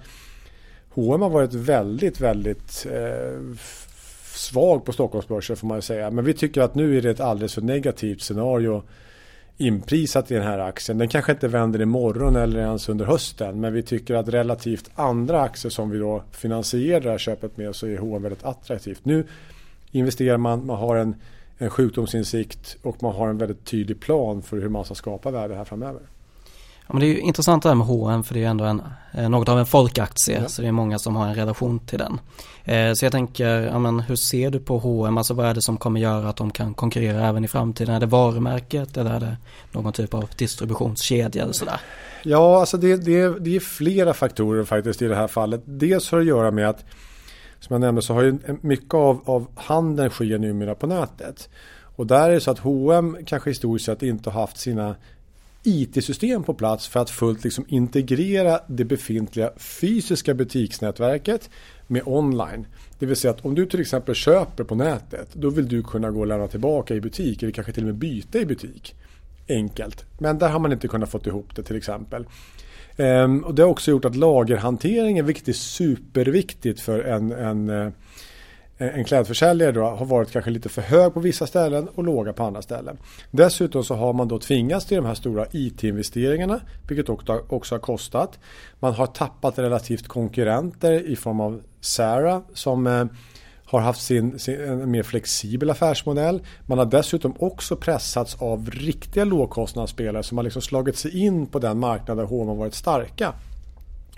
H&M 0.88 1.22
har 1.22 1.30
varit 1.30 1.54
väldigt, 1.54 2.20
väldigt 2.20 2.86
eh, 2.92 3.56
svag 4.34 4.84
på 4.84 4.92
Stockholmsbörsen 4.92 5.56
får 5.56 5.66
man 5.66 5.82
säga. 5.82 6.10
Men 6.10 6.24
vi 6.24 6.34
tycker 6.34 6.60
att 6.60 6.74
nu 6.74 6.98
är 6.98 7.02
det 7.02 7.10
ett 7.10 7.20
alldeles 7.20 7.54
för 7.54 7.62
negativt 7.62 8.22
scenario 8.22 8.82
inprisat 9.56 10.30
i 10.30 10.34
den 10.34 10.42
här 10.42 10.58
aktien. 10.58 10.98
Den 10.98 11.08
kanske 11.08 11.32
inte 11.32 11.48
vänder 11.48 11.82
imorgon 11.82 12.36
eller 12.36 12.60
ens 12.60 12.88
under 12.88 13.04
hösten. 13.04 13.60
Men 13.60 13.72
vi 13.72 13.82
tycker 13.82 14.14
att 14.14 14.28
relativt 14.28 14.90
andra 14.94 15.42
aktier 15.42 15.70
som 15.70 15.90
vi 15.90 15.98
då 15.98 16.22
finansierar 16.32 17.00
det 17.00 17.10
här 17.10 17.18
köpet 17.18 17.56
med 17.56 17.76
så 17.76 17.86
är 17.86 17.98
H&M 17.98 18.22
väldigt 18.22 18.44
attraktivt. 18.44 19.04
Nu 19.04 19.24
investerar 19.98 20.36
man, 20.36 20.66
man 20.66 20.76
har 20.76 20.96
en, 20.96 21.16
en 21.58 21.70
sjukdomsinsikt 21.70 22.76
och 22.82 23.02
man 23.02 23.14
har 23.14 23.28
en 23.28 23.38
väldigt 23.38 23.64
tydlig 23.64 24.00
plan 24.00 24.42
för 24.42 24.56
hur 24.56 24.68
man 24.68 24.84
ska 24.84 24.94
skapa 24.94 25.30
värde 25.30 25.54
här 25.54 25.64
framöver. 25.64 26.00
Ja, 26.88 26.92
men 26.92 27.00
det 27.00 27.06
är 27.06 27.08
ju 27.08 27.20
intressant 27.20 27.62
det 27.62 27.68
här 27.68 27.76
med 27.76 27.86
H&M 27.86 28.24
för 28.24 28.34
det 28.34 28.44
är 28.44 28.48
ändå 28.48 28.64
en, 28.64 28.82
eh, 29.12 29.28
något 29.28 29.48
av 29.48 29.58
en 29.58 29.66
folkaktie 29.66 30.40
ja. 30.42 30.48
så 30.48 30.62
det 30.62 30.68
är 30.68 30.72
många 30.72 30.98
som 30.98 31.16
har 31.16 31.26
en 31.26 31.34
relation 31.34 31.78
till 31.78 31.98
den. 31.98 32.20
Eh, 32.64 32.92
så 32.92 33.04
jag 33.04 33.12
tänker, 33.12 33.60
ja, 33.60 33.78
men 33.78 34.00
hur 34.00 34.16
ser 34.16 34.50
du 34.50 34.60
på 34.60 34.78
H&M? 34.78 35.18
Alltså 35.18 35.34
vad 35.34 35.46
är 35.46 35.54
det 35.54 35.62
som 35.62 35.76
kommer 35.76 36.00
göra 36.00 36.28
att 36.28 36.36
de 36.36 36.50
kan 36.50 36.74
konkurrera 36.74 37.26
även 37.26 37.44
i 37.44 37.48
framtiden? 37.48 37.94
Är 37.94 38.00
det 38.00 38.06
varumärket 38.06 38.96
eller 38.96 39.10
är 39.10 39.20
det 39.20 39.36
någon 39.72 39.92
typ 39.92 40.14
av 40.14 40.28
distributionskedja 40.36 41.42
eller 41.42 41.52
sådär? 41.52 41.80
Ja, 42.22 42.60
alltså 42.60 42.76
det, 42.76 42.96
det, 42.96 43.38
det 43.38 43.56
är 43.56 43.60
flera 43.60 44.14
faktorer 44.14 44.64
faktiskt 44.64 45.02
i 45.02 45.08
det 45.08 45.16
här 45.16 45.28
fallet. 45.28 45.62
Dels 45.64 46.10
har 46.10 46.18
det 46.18 46.22
att 46.22 46.28
göra 46.28 46.50
med 46.50 46.68
att 46.68 46.84
som 47.60 47.74
jag 47.74 47.80
nämnde 47.80 48.02
så 48.02 48.14
har 48.14 48.22
ju 48.22 48.38
mycket 48.60 48.94
av, 48.94 49.20
av 49.24 49.46
handeln 49.54 50.10
sker 50.10 50.38
numera 50.38 50.74
på 50.74 50.86
nätet. 50.86 51.48
Och 51.96 52.06
där 52.06 52.30
är 52.30 52.34
det 52.34 52.40
så 52.40 52.50
att 52.50 52.58
H&M 52.58 53.16
kanske 53.26 53.50
historiskt 53.50 53.86
sett 53.86 54.02
inte 54.02 54.30
har 54.30 54.40
haft 54.40 54.56
sina 54.56 54.94
IT-system 55.66 56.42
på 56.42 56.54
plats 56.54 56.88
för 56.88 57.00
att 57.00 57.10
fullt 57.10 57.44
liksom 57.44 57.64
integrera 57.68 58.60
det 58.66 58.84
befintliga 58.84 59.50
fysiska 59.56 60.34
butiksnätverket 60.34 61.50
med 61.86 62.02
online. 62.04 62.66
Det 62.98 63.06
vill 63.06 63.16
säga 63.16 63.34
att 63.34 63.44
om 63.44 63.54
du 63.54 63.66
till 63.66 63.80
exempel 63.80 64.14
köper 64.14 64.64
på 64.64 64.74
nätet 64.74 65.28
då 65.32 65.50
vill 65.50 65.68
du 65.68 65.82
kunna 65.82 66.10
gå 66.10 66.20
och 66.20 66.26
lämna 66.26 66.48
tillbaka 66.48 66.94
i 66.94 67.00
butik 67.00 67.42
eller 67.42 67.52
kanske 67.52 67.72
till 67.72 67.82
och 67.82 67.86
med 67.86 67.94
byta 67.94 68.38
i 68.38 68.46
butik. 68.46 68.94
Enkelt. 69.48 70.04
Men 70.18 70.38
där 70.38 70.48
har 70.48 70.58
man 70.58 70.72
inte 70.72 70.88
kunnat 70.88 71.10
få 71.10 71.20
ihop 71.24 71.56
det 71.56 71.62
till 71.62 71.76
exempel. 71.76 72.26
Ehm, 72.96 73.44
och 73.44 73.54
det 73.54 73.62
har 73.62 73.70
också 73.70 73.90
gjort 73.90 74.04
att 74.04 74.16
lagerhanteringen, 74.16 75.26
vilket 75.26 75.48
är 75.48 75.52
superviktigt 75.52 76.80
för 76.80 77.00
en, 77.00 77.32
en 77.32 77.68
eh, 77.68 77.92
en 78.78 79.04
klädförsäljare 79.04 79.72
då 79.72 79.82
har 79.82 80.06
varit 80.06 80.30
kanske 80.30 80.50
lite 80.50 80.68
för 80.68 80.82
hög 80.82 81.14
på 81.14 81.20
vissa 81.20 81.46
ställen 81.46 81.88
och 81.88 82.04
låga 82.04 82.32
på 82.32 82.42
andra 82.42 82.62
ställen. 82.62 82.98
Dessutom 83.30 83.84
så 83.84 83.94
har 83.94 84.12
man 84.12 84.28
då 84.28 84.38
tvingats 84.38 84.86
till 84.86 84.96
de 84.96 85.06
här 85.06 85.14
stora 85.14 85.46
IT-investeringarna 85.52 86.60
vilket 86.88 87.08
också 87.48 87.74
har 87.74 87.78
kostat. 87.78 88.38
Man 88.80 88.94
har 88.94 89.06
tappat 89.06 89.58
relativt 89.58 90.08
konkurrenter 90.08 90.92
i 90.92 91.16
form 91.16 91.40
av 91.40 91.62
Sara 91.80 92.42
som 92.52 92.86
eh, 92.86 93.04
har 93.66 93.80
haft 93.80 94.02
sin, 94.02 94.38
sin, 94.38 94.60
en 94.60 94.90
mer 94.90 95.02
flexibel 95.02 95.70
affärsmodell. 95.70 96.42
Man 96.66 96.78
har 96.78 96.86
dessutom 96.86 97.34
också 97.38 97.76
pressats 97.76 98.36
av 98.38 98.70
riktiga 98.70 99.24
lågkostnadsspelare 99.24 100.22
som 100.22 100.38
har 100.38 100.42
liksom 100.44 100.62
slagit 100.62 100.96
sig 100.96 101.18
in 101.18 101.46
på 101.46 101.58
den 101.58 101.78
marknad 101.78 102.16
där 102.16 102.24
H&M 102.24 102.48
har 102.48 102.54
varit 102.54 102.74
starka. 102.74 103.32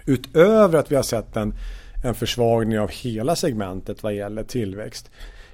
Utöver 0.07 0.79
att 0.79 0.93
vi 0.93 0.97
har 0.97 1.03
sett 1.03 1.37
en 1.37 1.55
en 2.03 2.15
försvagning 2.15 2.79
av 2.79 2.91
hela 2.91 3.37
segmentet 3.37 4.03
vad 4.03 4.15
gäller 4.15 4.43
tillväxt. 4.43 5.11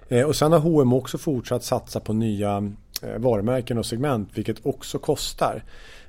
Eh, 0.09 0.23
och 0.23 0.37
sen 0.37 0.53
har 0.53 0.59
H&M 0.59 0.93
också 0.93 1.19
fortsatt 1.19 1.65
satsa 1.65 2.01
på 2.01 2.13
nya 2.13 2.73
eh, 3.03 3.19
varumärken 3.19 3.79
och 3.79 3.87
segment 3.87 4.29
vilket 4.35 4.67
också 4.67 4.99
kostar. 4.99 5.65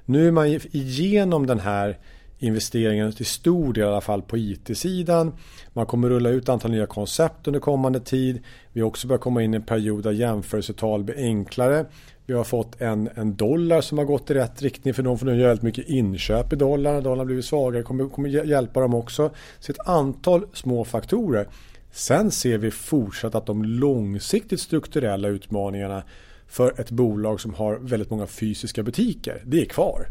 Nu 0.05 0.27
är 0.27 0.31
man 0.31 0.47
igenom 0.71 1.47
den 1.47 1.59
här 1.59 1.97
investeringen 2.39 3.11
till 3.11 3.25
stor 3.25 3.73
del 3.73 3.83
i 3.83 3.87
alla 3.87 4.01
fall 4.01 4.21
på 4.21 4.37
IT-sidan. 4.37 5.33
Man 5.73 5.85
kommer 5.85 6.09
rulla 6.09 6.29
ut 6.29 6.49
antal 6.49 6.71
nya 6.71 6.85
koncept 6.85 7.47
under 7.47 7.59
kommande 7.59 7.99
tid. 7.99 8.43
Vi 8.73 8.81
har 8.81 8.87
också 8.87 9.07
börjat 9.07 9.21
komma 9.21 9.43
in 9.43 9.53
i 9.53 9.57
en 9.57 9.63
period 9.63 10.03
där 10.03 10.11
jämförelsetal 10.11 11.03
blir 11.03 11.17
enklare. 11.17 11.85
Vi 12.25 12.33
har 12.33 12.43
fått 12.43 12.81
en, 12.81 13.09
en 13.15 13.35
dollar 13.35 13.81
som 13.81 13.97
har 13.97 14.05
gått 14.05 14.31
i 14.31 14.33
rätt 14.33 14.61
riktning 14.61 14.93
för 14.93 15.03
de 15.03 15.17
får 15.17 15.25
nu 15.25 15.35
göra 15.35 15.47
väldigt 15.47 15.63
mycket 15.63 15.89
inköp 15.89 16.53
i 16.53 16.55
dollar. 16.55 17.01
Dollarn 17.01 17.19
har 17.19 17.25
blivit 17.25 17.45
svagare, 17.45 17.83
kommer, 17.83 18.09
kommer 18.09 18.29
hjälpa 18.29 18.79
dem 18.79 18.93
också. 18.93 19.31
Så 19.59 19.71
ett 19.71 19.87
antal 19.87 20.45
små 20.53 20.85
faktorer. 20.85 21.47
Sen 21.91 22.31
ser 22.31 22.57
vi 22.57 22.71
fortsatt 22.71 23.35
att 23.35 23.45
de 23.45 23.63
långsiktigt 23.63 24.59
strukturella 24.59 25.27
utmaningarna 25.27 26.03
för 26.47 26.79
ett 26.79 26.91
bolag 26.91 27.41
som 27.41 27.53
har 27.53 27.75
väldigt 27.75 28.09
många 28.09 28.27
fysiska 28.27 28.83
butiker, 28.83 29.41
det 29.45 29.61
är 29.61 29.65
kvar. 29.65 30.07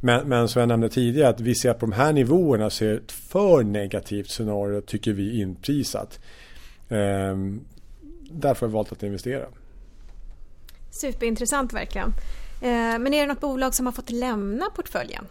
Men, 0.00 0.28
men 0.28 0.48
som 0.48 0.60
jag 0.60 0.68
nämnde 0.68 0.88
tidigare 0.88 1.28
att 1.28 1.40
vi 1.40 1.54
ser 1.54 1.70
att 1.70 1.78
på 1.78 1.86
de 1.86 1.92
här 1.92 2.12
nivåerna 2.12 2.70
ser 2.70 2.94
ett 2.94 3.12
för 3.12 3.62
negativt 3.62 4.30
scenario 4.30 4.80
tycker 4.80 5.12
vi 5.12 5.40
inprisat. 5.40 6.20
Ehm, 6.88 7.60
därför 8.30 8.66
har 8.66 8.68
vi 8.68 8.74
valt 8.74 8.92
att 8.92 9.02
investera. 9.02 9.46
Superintressant 10.90 11.72
verkligen. 11.72 12.08
Eh, 12.62 12.98
men 12.98 13.14
är 13.14 13.20
det 13.20 13.26
något 13.26 13.40
bolag 13.40 13.74
som 13.74 13.86
har 13.86 13.92
fått 13.92 14.10
lämna 14.10 14.64
portföljen? 14.76 15.26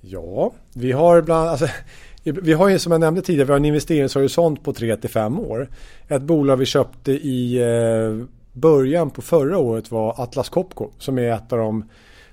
Ja, 0.00 0.52
vi 0.72 0.92
har 0.92 1.22
bland 1.22 1.48
alltså, 1.48 1.68
vi 2.22 2.52
har 2.52 2.68
ju 2.68 2.78
som 2.78 2.92
jag 2.92 3.00
nämnde 3.00 3.22
tidigare, 3.22 3.46
vi 3.46 3.52
har 3.52 3.58
en 3.58 3.64
investeringshorisont 3.64 4.64
på 4.64 4.72
3 4.72 4.96
till 4.96 5.10
5 5.10 5.40
år. 5.40 5.68
Ett 6.08 6.22
bolag 6.22 6.56
vi 6.56 6.66
köpte 6.66 7.12
i 7.12 7.56
eh, 7.56 8.26
början 8.52 9.10
på 9.10 9.22
förra 9.22 9.58
året 9.58 9.90
var 9.90 10.22
Atlas 10.22 10.48
Copco 10.48 10.90
som 10.98 11.18
är 11.18 11.32
ett 11.32 11.52
av 11.52 11.58
de 11.58 11.84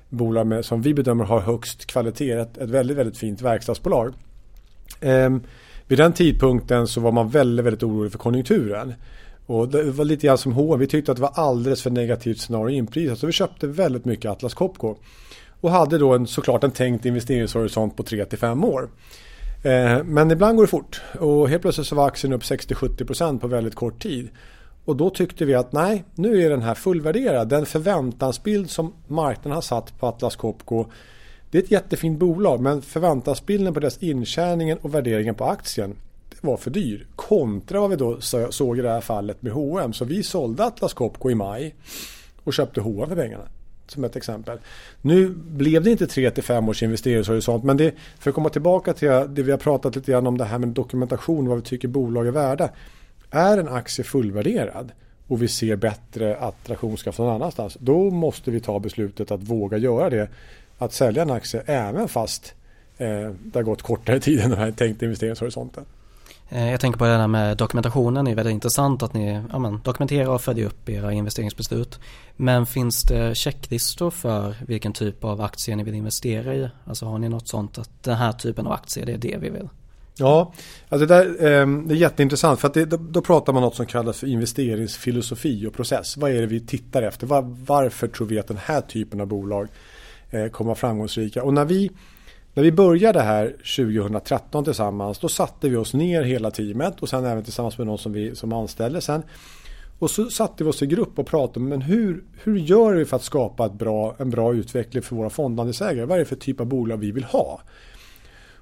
bolag 0.10 0.48
med, 0.48 0.66
som 0.66 0.82
vi 0.82 0.94
bedömer 0.94 1.24
har 1.26 1.40
högst 1.40 1.86
kvalitet. 1.86 2.32
Ett, 2.32 2.58
ett 2.58 2.70
väldigt, 2.70 2.98
väldigt 2.98 3.18
fint 3.18 3.42
verkstadsbolag. 3.42 4.14
Eh, 5.02 5.30
vid 5.88 5.98
den 5.98 6.14
tidpunkten 6.14 6.88
så 6.88 7.02
var 7.02 7.12
man 7.12 7.30
väldigt, 7.30 7.66
väldigt 7.66 7.84
orolig 7.84 8.12
för 8.12 8.20
konjunkturen. 8.20 8.94
Och 9.46 9.70
det 9.70 9.84
var 9.84 10.06
lite 10.06 10.28
grann 10.28 10.38
som 10.38 10.52
H&M. 10.52 10.80
Vi 10.80 10.88
tyckte 10.88 11.12
att 11.12 11.18
det 11.18 11.22
var 11.22 11.34
alldeles 11.36 11.82
för 11.82 11.90
negativt 11.90 12.40
scenario 12.40 12.78
inprisat. 12.78 13.20
Så 13.20 13.28
vi 13.28 13.34
köpte 13.34 13.68
väldigt 13.68 14.06
mycket 14.06 14.32
Atlas 14.32 14.54
Copco. 14.54 14.96
Och 15.62 15.72
hade 15.72 15.98
då 15.98 16.14
en, 16.14 16.28
såklart 16.28 16.64
en 16.64 16.72
tänkt 16.72 17.06
investeringshorisont 17.06 17.98
på 17.98 18.04
3-5 18.04 18.66
år. 18.66 18.90
Eh, 19.64 20.04
men 20.04 20.32
ibland 20.32 20.56
går 20.56 20.64
det 20.64 20.70
fort. 20.70 21.02
Och 21.20 21.50
helt 21.50 21.62
plötsligt 21.62 21.88
så 21.88 21.96
var 21.96 22.08
aktien 22.08 22.34
upp 22.34 22.42
60-70% 22.42 23.40
på 23.40 23.48
väldigt 23.48 23.76
kort 23.76 24.04
tid. 24.04 24.30
Och 24.86 24.96
då 24.96 25.10
tyckte 25.10 25.46
vi 25.46 25.54
att 25.54 25.72
nej, 25.72 26.04
nu 26.16 26.42
är 26.42 26.50
den 26.50 26.62
här 26.62 26.76
fullvärderad. 26.76 27.50
Den 27.50 27.66
förväntansbild 27.66 28.70
som 28.70 28.94
marknaden 29.08 29.52
har 29.52 29.62
satt 29.62 30.00
på 30.00 30.08
Atlas 30.08 30.36
Copco 30.36 30.86
det 31.56 31.60
är 31.60 31.64
ett 31.64 31.72
jättefint 31.72 32.20
bolag 32.20 32.62
men 32.62 32.82
förväntansbilden 32.82 33.74
på 33.74 33.80
dess 33.80 33.98
intjäningen 33.98 34.78
och 34.78 34.96
värderingen 34.96 35.36
på 35.36 35.46
aktien 35.46 35.96
var 36.42 36.58
för 36.58 36.72
dyr. 36.72 37.08
Kontra 37.16 37.80
vad 37.80 37.90
vi 37.90 37.96
då 37.96 38.22
såg 38.50 38.80
i 38.80 38.82
det 38.82 38.90
här 38.90 39.02
fallet 39.02 39.42
med 39.42 39.54
H&M. 39.54 39.94
Så 39.94 40.06
vi 40.06 40.24
sålde 40.24 40.66
Atlas 40.66 40.94
Copco 40.94 41.30
i 41.30 41.36
maj 41.36 41.76
och 42.44 42.54
köpte 42.54 42.82
H&M 42.82 43.10
för 43.10 43.16
pengarna. 43.16 43.44
Som 43.88 44.04
ett 44.04 44.16
exempel. 44.16 44.60
Nu 45.02 45.30
blev 45.30 45.84
det 45.84 45.92
inte 45.92 46.06
3-5 46.06 46.70
års 46.70 46.84
investeringshorisont 46.84 47.64
men 47.64 47.78
det, 47.78 47.94
för 48.20 48.30
att 48.30 48.36
komma 48.36 48.50
tillbaka 48.50 48.94
till 48.94 49.10
det 49.10 49.44
vi 49.44 49.52
har 49.52 49.58
pratat 49.58 49.96
lite 49.96 50.12
grann 50.12 50.28
om 50.28 50.38
det 50.38 50.46
här 50.46 50.58
med 50.58 50.70
dokumentation 50.70 51.48
vad 51.48 51.58
vi 51.58 51.64
tycker 51.64 51.88
bolag 51.88 52.28
är 52.28 52.32
värda. 52.32 52.70
Är 53.36 53.58
en 53.58 53.68
aktie 53.68 54.06
fullvärderad 54.06 54.92
och 55.28 55.42
vi 55.42 55.48
ser 55.48 55.76
bättre 55.76 56.38
attraktionskraft 56.38 57.20
någon 57.20 57.36
annanstans 57.36 57.78
då 57.80 58.10
måste 58.12 58.52
vi 58.52 58.60
ta 58.60 58.80
beslutet 58.80 59.32
att 59.32 59.44
våga 59.44 59.78
göra 59.78 60.10
det. 60.10 60.30
Att 60.78 60.94
sälja 60.94 61.22
en 61.22 61.32
aktie 61.32 61.64
även 61.66 62.08
fast 62.08 62.54
eh, 62.98 63.08
det 63.44 63.60
har 63.60 63.64
gått 63.64 63.82
kortare 63.82 64.20
tid 64.20 64.40
än 64.40 64.50
den 64.50 64.60
här 64.60 64.72
tänkta 64.72 65.06
investeringshorisonten. 65.06 65.86
Eh, 66.50 66.72
jag 66.72 66.80
tänker 66.80 67.00
på 67.00 67.06
det 67.06 67.18
där 67.18 67.28
med 67.28 67.58
dokumentationen. 67.58 68.26
Det 68.26 68.32
är 68.32 68.36
väldigt 68.36 68.54
intressant 68.54 69.04
att 69.04 69.14
ni 69.14 69.42
ja, 69.52 69.60
men, 69.60 69.82
dokumenterar 69.84 70.30
och 70.30 70.42
följer 70.42 70.66
upp 70.66 70.90
era 70.90 71.14
investeringsbeslut. 71.14 72.00
Men 72.36 72.66
finns 72.66 73.04
det 73.04 73.36
checklistor 73.36 74.12
för 74.12 74.56
vilken 74.68 74.94
typ 74.94 75.24
av 75.24 75.42
aktier 75.42 75.76
ni 75.76 75.84
vill 75.84 75.96
investera 75.96 76.56
i? 76.56 76.70
Alltså 76.86 77.06
har 77.06 77.18
ni 77.18 77.30
något 77.30 77.48
sånt 77.48 77.78
att 77.78 78.04
den 78.04 78.16
här 78.16 78.32
typen 78.32 78.68
av 78.68 78.74
aktier 78.74 79.06
det 79.06 79.14
är 79.14 79.18
det 79.18 79.38
vi 79.38 79.50
vill? 79.50 79.70
Ja, 80.18 80.54
alltså 80.90 81.08
det, 81.08 81.16
där, 81.16 81.46
ehm, 81.46 81.88
det 81.88 81.94
är 81.94 81.98
jätteintressant 81.98 82.60
för 82.60 82.68
att 82.68 82.74
det, 82.74 82.86
då, 82.86 83.22
pratar 83.22 83.54
man 83.54 83.62
något 83.62 83.76
som 83.76 83.86
kallas 83.86 84.20
för 84.20 84.28
investeringsfilosofi 84.28 85.68
och 85.68 85.74
process. 85.74 86.18
Vad 86.18 86.32
är 86.32 86.42
det 86.42 86.48
vi 86.48 86.60
tittar 86.60 87.02
efter? 87.02 87.28
Var, 87.28 87.42
varför 87.68 88.08
tror 88.08 88.28
vi 88.28 88.40
att 88.40 88.48
den 88.48 88.58
här 88.58 88.82
typen 88.82 89.22
av 89.22 89.28
bolag 89.28 89.68
eh, 90.30 90.48
kommer 90.48 90.68
vara 90.68 90.76
framgångsrika? 90.76 91.44
Och 91.44 91.54
när 91.54 91.66
vi 91.66 91.92
när 92.54 92.64
vi 92.64 92.72
började 92.72 93.22
här 93.22 93.48
2013 93.48 94.64
tillsammans 94.64 95.20
då 95.20 95.30
satte 95.30 95.70
vi 95.70 95.76
oss 95.76 95.94
ner 95.94 96.24
hela 96.24 96.52
teamet 96.52 97.02
och 97.02 97.10
sen 97.10 97.26
även 97.26 97.44
tillsammans 97.44 97.78
med 97.78 97.88
någon 97.88 97.98
som 97.98 98.14
vi 98.14 98.36
som 98.36 98.54
anställde 98.54 99.02
sen. 99.02 99.24
Och 100.00 100.12
så 100.12 100.30
satte 100.30 100.64
vi 100.64 100.70
oss 100.70 100.84
i 100.84 100.88
grupp 100.88 101.20
och 101.20 101.28
pratade 101.28 101.66
men 101.66 101.82
hur, 101.82 102.24
hur 102.44 102.58
gör 102.58 102.94
vi 102.94 103.06
för 103.06 103.16
att 103.16 103.24
skapa 103.24 103.66
ett 103.66 103.74
bra, 103.74 104.16
en 104.20 104.30
bra 104.30 104.54
utveckling 104.54 105.04
för 105.04 105.16
våra 105.16 105.30
fondandelsägare? 105.30 106.06
Vad 106.06 106.16
är 106.16 106.20
det 106.20 106.26
för 106.26 106.36
typ 106.36 106.60
av 106.60 106.66
bolag 106.66 106.98
vi 106.98 107.12
vill 107.12 107.24
ha? 107.24 107.62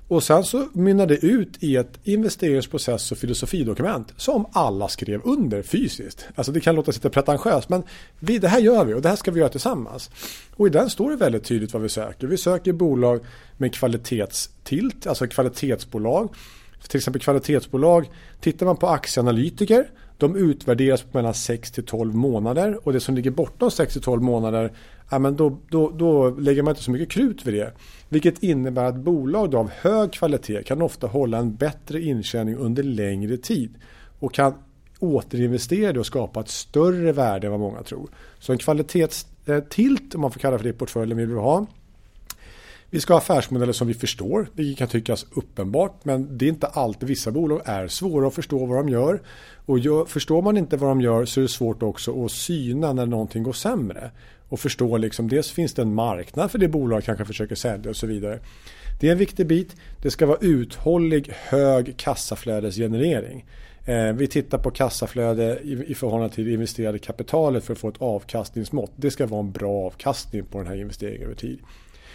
Och 0.07 0.23
sen 0.23 0.43
så 0.43 0.67
mynnar 0.73 1.07
det 1.07 1.25
ut 1.25 1.63
i 1.63 1.75
ett 1.75 1.99
investeringsprocess 2.03 3.11
och 3.11 3.17
filosofidokument 3.17 4.13
som 4.17 4.45
alla 4.51 4.87
skrev 4.87 5.21
under 5.23 5.61
fysiskt. 5.61 6.25
Alltså 6.35 6.51
det 6.51 6.59
kan 6.59 6.75
låta 6.75 6.91
lite 6.91 7.09
pretentiöst 7.09 7.69
men 7.69 7.83
vi, 8.19 8.39
det 8.39 8.47
här 8.47 8.59
gör 8.59 8.85
vi 8.85 8.93
och 8.93 9.01
det 9.01 9.09
här 9.09 9.15
ska 9.15 9.31
vi 9.31 9.39
göra 9.39 9.49
tillsammans. 9.49 10.09
Och 10.55 10.67
i 10.67 10.69
den 10.69 10.89
står 10.89 11.09
det 11.09 11.15
väldigt 11.15 11.43
tydligt 11.43 11.73
vad 11.73 11.81
vi 11.81 11.89
söker. 11.89 12.27
Vi 12.27 12.37
söker 12.37 12.73
bolag 12.73 13.19
med 13.57 13.73
kvalitetstilt, 13.73 15.07
alltså 15.07 15.27
kvalitetsbolag. 15.27 16.29
Till 16.87 16.97
exempel 16.97 17.21
kvalitetsbolag, 17.21 18.09
tittar 18.41 18.65
man 18.65 18.77
på 18.77 18.87
aktieanalytiker 18.87 19.87
de 20.17 20.35
utvärderas 20.35 21.01
på 21.01 21.17
mellan 21.17 21.33
6 21.33 21.71
till 21.71 21.85
12 21.85 22.15
månader 22.15 22.87
och 22.87 22.93
det 22.93 22.99
som 22.99 23.15
ligger 23.15 23.31
bortom 23.31 23.71
6 23.71 23.93
till 23.93 24.01
12 24.01 24.21
månader 24.21 24.71
ja, 25.11 25.19
men 25.19 25.35
då, 25.35 25.57
då, 25.69 25.89
då 25.89 26.29
lägger 26.29 26.63
man 26.63 26.71
inte 26.71 26.83
så 26.83 26.91
mycket 26.91 27.11
krut 27.11 27.45
vid 27.45 27.53
det. 27.53 27.73
Vilket 28.09 28.43
innebär 28.43 28.83
att 28.83 28.95
bolag 28.95 29.55
av 29.55 29.69
hög 29.69 30.13
kvalitet 30.13 30.63
kan 30.63 30.81
ofta 30.81 31.07
hålla 31.07 31.37
en 31.37 31.55
bättre 31.55 32.01
intjäning 32.01 32.55
under 32.55 32.83
längre 32.83 33.37
tid 33.37 33.73
och 34.19 34.33
kan 34.33 34.53
återinvestera 34.99 35.93
det 35.93 35.99
och 35.99 36.05
skapa 36.05 36.39
ett 36.39 36.49
större 36.49 37.11
värde 37.11 37.47
än 37.47 37.51
vad 37.51 37.59
många 37.59 37.83
tror. 37.83 38.09
Så 38.39 38.51
en 38.51 38.57
kvalitetstilt, 38.57 40.13
eh, 40.13 40.15
om 40.15 40.21
man 40.21 40.31
får 40.31 40.39
kalla 40.39 40.57
för 40.57 40.63
det, 40.63 40.69
i 40.69 40.73
portföljen 40.73 41.17
vill 41.17 41.27
vi 41.27 41.33
ha. 41.33 41.65
Vi 42.89 42.99
ska 42.99 43.13
ha 43.13 43.17
affärsmodeller 43.17 43.73
som 43.73 43.87
vi 43.87 43.93
förstår, 43.93 44.47
vilket 44.53 44.77
kan 44.77 44.87
tyckas 44.87 45.25
uppenbart, 45.31 46.05
men 46.05 46.37
det 46.37 46.45
är 46.45 46.49
inte 46.49 46.67
alltid. 46.67 47.09
Vissa 47.09 47.31
bolag 47.31 47.61
är 47.65 47.87
svåra 47.87 48.27
att 48.27 48.33
förstå 48.33 48.65
vad 48.65 48.77
de 48.77 48.89
gör. 48.89 49.21
Och 49.65 49.79
gör, 49.79 50.05
förstår 50.05 50.41
man 50.41 50.57
inte 50.57 50.77
vad 50.77 50.89
de 50.89 51.01
gör 51.01 51.25
så 51.25 51.39
är 51.39 51.41
det 51.41 51.47
svårt 51.47 51.83
också 51.83 52.25
att 52.25 52.31
syna 52.31 52.93
när 52.93 53.05
någonting 53.05 53.43
går 53.43 53.53
sämre. 53.53 54.11
Och 54.49 54.59
förstå 54.59 54.97
liksom, 54.97 55.29
dels 55.29 55.51
finns 55.51 55.73
det 55.73 55.81
en 55.81 55.93
marknad 55.93 56.51
för 56.51 56.57
det 56.57 56.67
bolag 56.67 57.03
kanske 57.03 57.25
försöker 57.25 57.55
sälja 57.55 57.89
och 57.89 57.95
så 57.95 58.07
vidare. 58.07 58.39
Det 58.99 59.07
är 59.07 59.11
en 59.11 59.17
viktig 59.17 59.47
bit. 59.47 59.75
Det 60.01 60.11
ska 60.11 60.25
vara 60.25 60.37
uthållig 60.41 61.31
hög 61.33 61.97
kassaflödesgenerering. 61.97 63.45
Eh, 63.85 64.13
vi 64.13 64.27
tittar 64.27 64.57
på 64.57 64.71
kassaflöde 64.71 65.59
i, 65.63 65.91
i 65.91 65.95
förhållande 65.95 66.35
till 66.35 66.45
det 66.45 66.51
investerade 66.51 66.99
kapitalet 66.99 67.63
för 67.63 67.73
att 67.73 67.79
få 67.79 67.89
ett 67.89 68.01
avkastningsmått. 68.01 68.91
Det 68.95 69.11
ska 69.11 69.27
vara 69.27 69.39
en 69.39 69.51
bra 69.51 69.85
avkastning 69.85 70.45
på 70.45 70.57
den 70.57 70.67
här 70.67 70.75
investeringen 70.75 71.23
över 71.23 71.35
tid. 71.35 71.59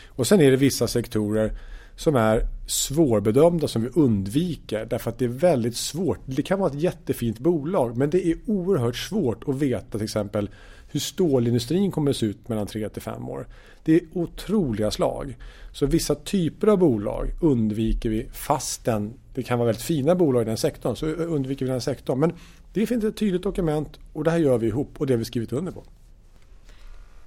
Och 0.07 0.27
sen 0.27 0.41
är 0.41 0.51
det 0.51 0.57
vissa 0.57 0.87
sektorer 0.87 1.53
som 1.97 2.17
är 2.17 2.47
svårbedömda 2.67 3.69
som 3.69 3.83
vi 3.83 3.89
undviker 3.95 4.87
därför 4.91 5.11
att 5.11 5.19
det 5.19 5.25
är 5.25 5.29
väldigt 5.29 5.77
svårt. 5.77 6.19
Det 6.25 6.43
kan 6.43 6.59
vara 6.59 6.71
ett 6.71 6.81
jättefint 6.81 7.39
bolag 7.39 7.97
men 7.97 8.11
det 8.11 8.27
är 8.27 8.37
oerhört 8.47 8.97
svårt 8.97 9.49
att 9.49 9.55
veta 9.55 9.99
till 9.99 10.05
exempel 10.05 10.51
hur 10.89 11.01
stålindustrin 11.01 11.91
kommer 11.91 12.11
att 12.11 12.17
se 12.17 12.27
ut 12.27 12.49
mellan 12.49 12.67
3 12.67 12.89
till 12.89 13.03
5 13.03 13.29
år. 13.29 13.47
Det 13.83 13.95
är 13.95 14.01
otroliga 14.13 14.91
slag. 14.91 15.37
Så 15.73 15.87
vissa 15.87 16.15
typer 16.15 16.67
av 16.67 16.79
bolag 16.79 17.31
undviker 17.41 18.11
vi 18.11 18.29
fastän 18.33 19.15
det 19.35 19.43
kan 19.43 19.59
vara 19.59 19.67
väldigt 19.67 19.85
fina 19.85 20.15
bolag 20.15 20.43
i 20.43 20.45
den 20.45 20.57
sektorn 20.57 20.97
så 20.97 21.07
undviker 21.07 21.67
vi 21.67 21.71
den 21.71 21.81
sektorn. 21.81 22.21
Men 22.21 22.33
det 22.73 22.87
finns 22.87 23.05
ett 23.05 23.17
tydligt 23.17 23.43
dokument 23.43 23.99
och 24.13 24.25
det 24.25 24.31
här 24.31 24.39
gör 24.39 24.59
vi 24.59 24.67
ihop 24.67 25.01
och 25.01 25.07
det 25.07 25.13
har 25.13 25.19
vi 25.19 25.25
skrivit 25.25 25.53
under 25.53 25.73
på. 25.73 25.85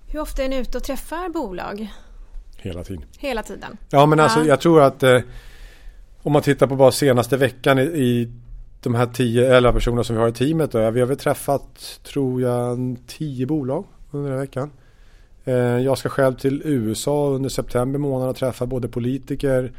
Hur 0.08 0.20
ofta 0.20 0.44
är 0.44 0.50
ni 0.50 0.58
ute 0.58 0.78
och 0.78 0.84
träffar 0.84 1.30
bolag? 1.30 1.94
Hela 2.58 2.84
tiden. 2.84 3.06
Hela 3.18 3.44
tiden? 3.44 3.78
Ja, 3.90 4.06
men 4.06 4.20
alltså 4.20 4.46
jag 4.46 4.62
tror 4.62 4.82
att 4.82 5.04
eh, 5.04 5.20
om 6.18 6.34
man 6.34 6.42
tittar 6.42 6.68
på 6.68 6.76
bara 6.76 6.92
senaste 6.92 7.38
veckan 7.38 7.80
i, 7.80 7.84
i 7.84 8.32
de 8.82 8.96
här 8.96 9.06
10-11 9.06 9.74
personerna 9.74 10.04
som 10.04 10.16
vi 10.16 10.22
har 10.22 10.30
i 10.30 10.34
teamet. 10.34 10.72
Då, 10.72 10.92
vi 10.92 11.00
har 11.00 11.08
väl 11.08 11.18
träffat, 11.18 12.00
tror 12.04 12.42
jag, 12.42 12.98
tio 13.08 13.46
bolag 13.46 13.86
under 14.12 14.30
den 14.30 14.40
här 14.40 14.46
veckan. 14.46 14.72
Eh, 15.46 15.56
jag 15.56 15.98
ska 15.98 16.10
själv 16.10 16.36
till 16.36 16.62
USA 16.66 17.30
under 17.30 17.50
september 17.50 18.00
månad 18.00 18.30
och 18.30 18.36
träffa 18.36 18.66
både 18.66 18.88
politiker 18.88 19.72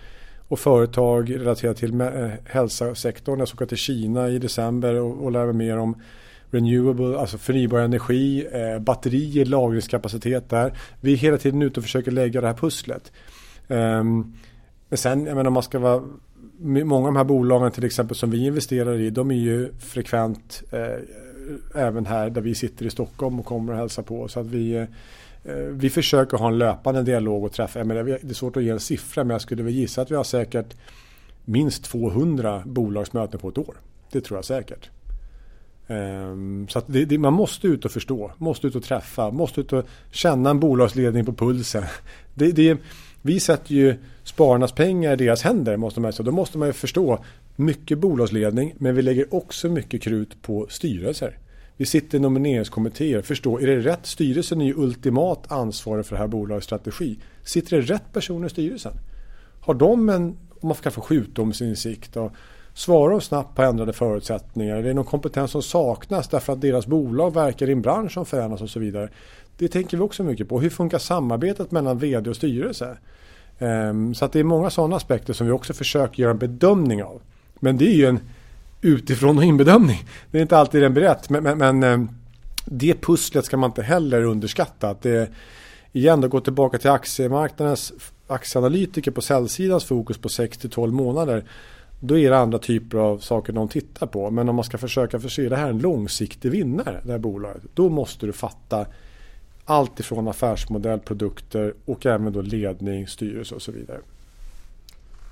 och 0.48 0.58
företag 0.58 1.34
relaterat 1.34 1.76
till 1.76 2.00
eh, 2.00 2.28
hälsosektorn. 2.44 3.38
Jag 3.38 3.48
ska 3.48 3.56
åka 3.56 3.66
till 3.66 3.76
Kina 3.76 4.28
i 4.28 4.38
december 4.38 4.94
och, 4.94 5.24
och 5.24 5.32
lära 5.32 5.46
mig 5.46 5.54
mer 5.54 5.78
om 5.78 5.96
renewable, 6.50 7.18
alltså 7.18 7.38
förnybar 7.38 7.78
energi, 7.78 8.46
eh, 8.52 8.78
batterier, 8.78 9.44
lagringskapacitet 9.44 10.50
där. 10.50 10.72
Vi 11.00 11.12
är 11.12 11.16
hela 11.16 11.38
tiden 11.38 11.62
ute 11.62 11.80
och 11.80 11.84
försöker 11.84 12.10
lägga 12.10 12.40
det 12.40 12.46
här 12.46 12.54
pusslet. 12.54 13.12
Um, 13.68 14.36
men 14.88 14.98
sen, 14.98 15.26
jag 15.26 15.36
menar 15.36 15.46
om 15.48 15.54
man 15.54 15.62
ska 15.62 15.78
vara 15.78 16.02
Många 16.64 16.96
av 16.96 17.12
de 17.12 17.16
här 17.16 17.24
bolagen 17.24 17.70
till 17.70 17.84
exempel 17.84 18.16
som 18.16 18.30
vi 18.30 18.46
investerar 18.46 18.98
i 18.98 19.10
de 19.10 19.30
är 19.30 19.34
ju 19.34 19.72
frekvent 19.78 20.62
eh, 20.70 21.82
även 21.82 22.06
här 22.06 22.30
där 22.30 22.40
vi 22.40 22.54
sitter 22.54 22.86
i 22.86 22.90
Stockholm 22.90 23.40
och 23.40 23.46
kommer 23.46 23.72
och 23.72 23.78
hälsar 23.78 24.02
på. 24.02 24.28
Så 24.28 24.40
att 24.40 24.46
vi, 24.46 24.74
eh, 24.74 25.54
vi 25.54 25.90
försöker 25.90 26.36
ha 26.36 26.48
en 26.48 26.58
löpande 26.58 27.02
dialog 27.02 27.44
och 27.44 27.52
träffa. 27.52 27.84
Menar, 27.84 28.04
det 28.04 28.30
är 28.30 28.34
svårt 28.34 28.56
att 28.56 28.62
ge 28.62 28.70
en 28.70 28.80
siffra 28.80 29.24
men 29.24 29.34
jag 29.34 29.40
skulle 29.40 29.62
väl 29.62 29.72
gissa 29.72 30.02
att 30.02 30.10
vi 30.10 30.14
har 30.14 30.24
säkert 30.24 30.76
minst 31.44 31.84
200 31.84 32.62
bolagsmöten 32.66 33.40
på 33.40 33.48
ett 33.48 33.58
år. 33.58 33.76
Det 34.12 34.20
tror 34.20 34.38
jag 34.38 34.44
säkert. 34.44 34.90
Ehm, 35.86 36.66
så 36.68 36.82
det, 36.86 37.04
det, 37.04 37.18
man 37.18 37.32
måste 37.32 37.66
ut 37.66 37.84
och 37.84 37.90
förstå, 37.90 38.32
måste 38.38 38.66
ut 38.66 38.74
och 38.74 38.82
träffa, 38.82 39.30
måste 39.30 39.60
ut 39.60 39.72
och 39.72 39.84
känna 40.10 40.50
en 40.50 40.60
bolagsledning 40.60 41.24
på 41.24 41.32
pulsen. 41.32 41.84
Det, 42.34 42.52
det, 42.52 42.78
vi 43.22 43.40
sätter 43.40 43.74
ju 43.74 43.94
spararnas 44.24 44.72
pengar 44.72 45.12
i 45.12 45.16
deras 45.16 45.42
händer, 45.42 45.76
måste 45.76 46.00
man 46.00 46.12
så 46.12 46.22
Då 46.22 46.32
måste 46.32 46.58
man 46.58 46.68
ju 46.68 46.72
förstå 46.72 47.24
mycket 47.56 47.98
bolagsledning, 47.98 48.74
men 48.78 48.94
vi 48.94 49.02
lägger 49.02 49.34
också 49.34 49.68
mycket 49.68 50.02
krut 50.02 50.42
på 50.42 50.66
styrelser. 50.70 51.38
Vi 51.76 51.86
sitter 51.86 52.18
i 52.18 52.20
nomineringskommittéer, 52.20 53.22
förstå, 53.22 53.58
är 53.60 53.66
det 53.66 53.78
rätt? 53.78 54.06
Styrelsen 54.06 54.60
är 54.60 54.64
ju 54.64 54.74
ultimat 54.76 55.52
ansvarig 55.52 56.06
för 56.06 56.16
det 56.16 56.20
här 56.20 56.28
bolagets 56.28 56.66
strategi. 56.66 57.18
Sitter 57.44 57.76
det 57.76 57.82
rätt 57.82 58.12
personer 58.12 58.46
i 58.46 58.50
styrelsen? 58.50 58.92
Har 59.60 59.74
de 59.74 60.08
en, 60.08 60.36
om 60.60 60.68
man 60.68 60.74
kan 60.74 60.92
få 60.92 61.00
sjukdomsinsikt 61.00 62.16
och 62.16 62.32
Svarar 62.74 63.10
de 63.10 63.20
snabbt 63.20 63.56
på 63.56 63.62
ändrade 63.62 63.92
förutsättningar? 63.92 64.76
Är 64.76 64.82
det 64.82 64.94
någon 64.94 65.04
kompetens 65.04 65.50
som 65.50 65.62
saknas 65.62 66.28
därför 66.28 66.52
att 66.52 66.60
deras 66.60 66.86
bolag 66.86 67.34
verkar 67.34 67.68
i 67.68 67.72
en 67.72 67.82
bransch 67.82 68.12
som 68.12 68.26
förändras 68.26 68.60
och 68.60 68.70
så 68.70 68.80
vidare? 68.80 69.08
Det 69.62 69.68
tänker 69.68 69.96
vi 69.96 70.02
också 70.02 70.24
mycket 70.24 70.48
på. 70.48 70.60
Hur 70.60 70.70
funkar 70.70 70.98
samarbetet 70.98 71.70
mellan 71.70 71.98
vd 71.98 72.30
och 72.30 72.36
styrelse? 72.36 72.96
Ehm, 73.58 74.14
så 74.14 74.24
att 74.24 74.32
det 74.32 74.40
är 74.40 74.44
många 74.44 74.70
sådana 74.70 74.96
aspekter 74.96 75.32
som 75.32 75.46
vi 75.46 75.52
också 75.52 75.72
försöker 75.72 76.22
göra 76.22 76.32
en 76.32 76.38
bedömning 76.38 77.02
av. 77.02 77.22
Men 77.54 77.76
det 77.76 77.84
är 77.84 77.94
ju 77.94 78.06
en 78.06 78.20
utifrån 78.80 79.38
och 79.38 79.44
inbedömning. 79.44 80.04
Det 80.30 80.38
är 80.38 80.42
inte 80.42 80.58
alltid 80.58 80.82
den 80.82 80.94
blir 80.94 81.02
rätt. 81.02 81.30
Men, 81.30 81.42
men, 81.42 81.58
men 81.58 81.82
ehm, 81.82 82.08
det 82.64 82.94
pusslet 82.94 83.44
ska 83.44 83.56
man 83.56 83.70
inte 83.70 83.82
heller 83.82 84.22
underskatta. 84.22 84.88
Att 84.88 85.02
det, 85.02 85.30
igen, 85.92 86.20
då 86.20 86.28
gå 86.28 86.40
tillbaka 86.40 86.78
till 86.78 86.90
aktiemarknadens 86.90 87.92
aktieanalytiker 88.26 89.10
på 89.10 89.20
säljsidans 89.20 89.84
fokus 89.84 90.18
på 90.18 90.28
6 90.28 90.58
12 90.70 90.92
månader 90.92 91.44
då 92.00 92.18
är 92.18 92.30
det 92.30 92.38
andra 92.38 92.58
typer 92.58 92.98
av 92.98 93.18
saker 93.18 93.52
de 93.52 93.68
tittar 93.68 94.06
på. 94.06 94.30
Men 94.30 94.48
om 94.48 94.56
man 94.56 94.64
ska 94.64 94.78
försöka 94.78 95.20
förse 95.20 95.48
det 95.48 95.56
här 95.56 95.70
en 95.70 95.78
långsiktig 95.78 96.50
vinnare, 96.50 97.00
det 97.04 97.12
här 97.12 97.18
bolaget. 97.18 97.62
Då 97.74 97.88
måste 97.88 98.26
du 98.26 98.32
fatta 98.32 98.86
allt 99.64 100.00
ifrån 100.00 100.28
affärsmodell, 100.28 100.98
produkter 100.98 101.74
och 101.84 102.06
även 102.06 102.32
då 102.32 102.40
ledning, 102.40 103.06
styrelse 103.06 103.54
och 103.54 103.62
så 103.62 103.72
vidare. 103.72 104.00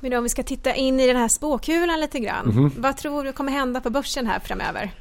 Men 0.01 0.15
om 0.15 0.23
vi 0.23 0.29
ska 0.29 0.43
titta 0.43 0.75
in 0.75 1.01
i 1.01 1.07
den 1.07 1.17
här 1.17 1.29
spåkulan 1.29 2.01
lite 2.01 2.21
grann. 2.21 2.51
Mm. 2.51 2.73
Vad 2.77 2.97
tror 2.97 3.25
du 3.25 3.33
kommer 3.33 3.53
hända 3.53 3.81
på 3.81 3.91
börsen 3.91 4.27
här 4.27 4.41
framöver? 4.41 4.95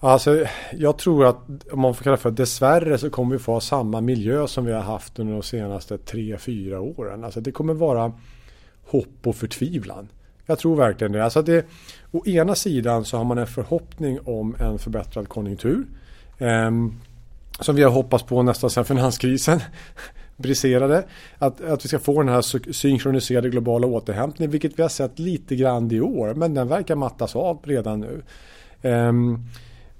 Alltså, 0.00 0.46
jag 0.72 0.98
tror 0.98 1.26
att 1.26 1.36
om 1.72 1.80
man 1.80 1.94
får 1.94 2.04
kalla 2.04 2.16
det 2.16 2.22
för 2.22 2.30
dessvärre 2.30 2.98
så 2.98 3.10
kommer 3.10 3.32
vi 3.36 3.38
få 3.38 3.60
samma 3.60 4.00
miljö 4.00 4.46
som 4.46 4.64
vi 4.64 4.72
har 4.72 4.80
haft 4.80 5.18
under 5.18 5.32
de 5.32 5.42
senaste 5.42 5.98
tre 5.98 6.38
fyra 6.38 6.80
åren. 6.80 7.24
Alltså 7.24 7.40
det 7.40 7.52
kommer 7.52 7.74
vara 7.74 8.12
hopp 8.86 9.26
och 9.26 9.36
förtvivlan. 9.36 10.08
Jag 10.46 10.58
tror 10.58 10.76
verkligen 10.76 11.12
det. 11.12 11.24
Alltså 11.24 11.42
det. 11.42 11.66
Å 12.10 12.26
ena 12.26 12.54
sidan 12.54 13.04
så 13.04 13.16
har 13.16 13.24
man 13.24 13.38
en 13.38 13.46
förhoppning 13.46 14.18
om 14.24 14.56
en 14.60 14.78
förbättrad 14.78 15.28
konjunktur. 15.28 15.86
Eh, 16.38 16.70
som 17.62 17.76
vi 17.76 17.82
har 17.82 17.90
hoppats 17.90 18.24
på 18.24 18.42
nästan 18.42 18.70
sedan 18.70 18.84
finanskrisen 18.84 19.60
briserade. 20.36 21.04
Att, 21.38 21.60
att 21.60 21.84
vi 21.84 21.88
ska 21.88 21.98
få 21.98 22.22
den 22.22 22.28
här 22.28 22.72
synkroniserade 22.72 23.50
globala 23.50 23.86
återhämtningen 23.86 24.50
vilket 24.50 24.78
vi 24.78 24.82
har 24.82 24.88
sett 24.88 25.18
lite 25.18 25.56
grann 25.56 25.92
i 25.92 26.00
år. 26.00 26.34
Men 26.34 26.54
den 26.54 26.68
verkar 26.68 26.96
mattas 26.96 27.36
av 27.36 27.58
redan 27.64 28.00
nu. 28.00 28.22
Um, 28.88 29.46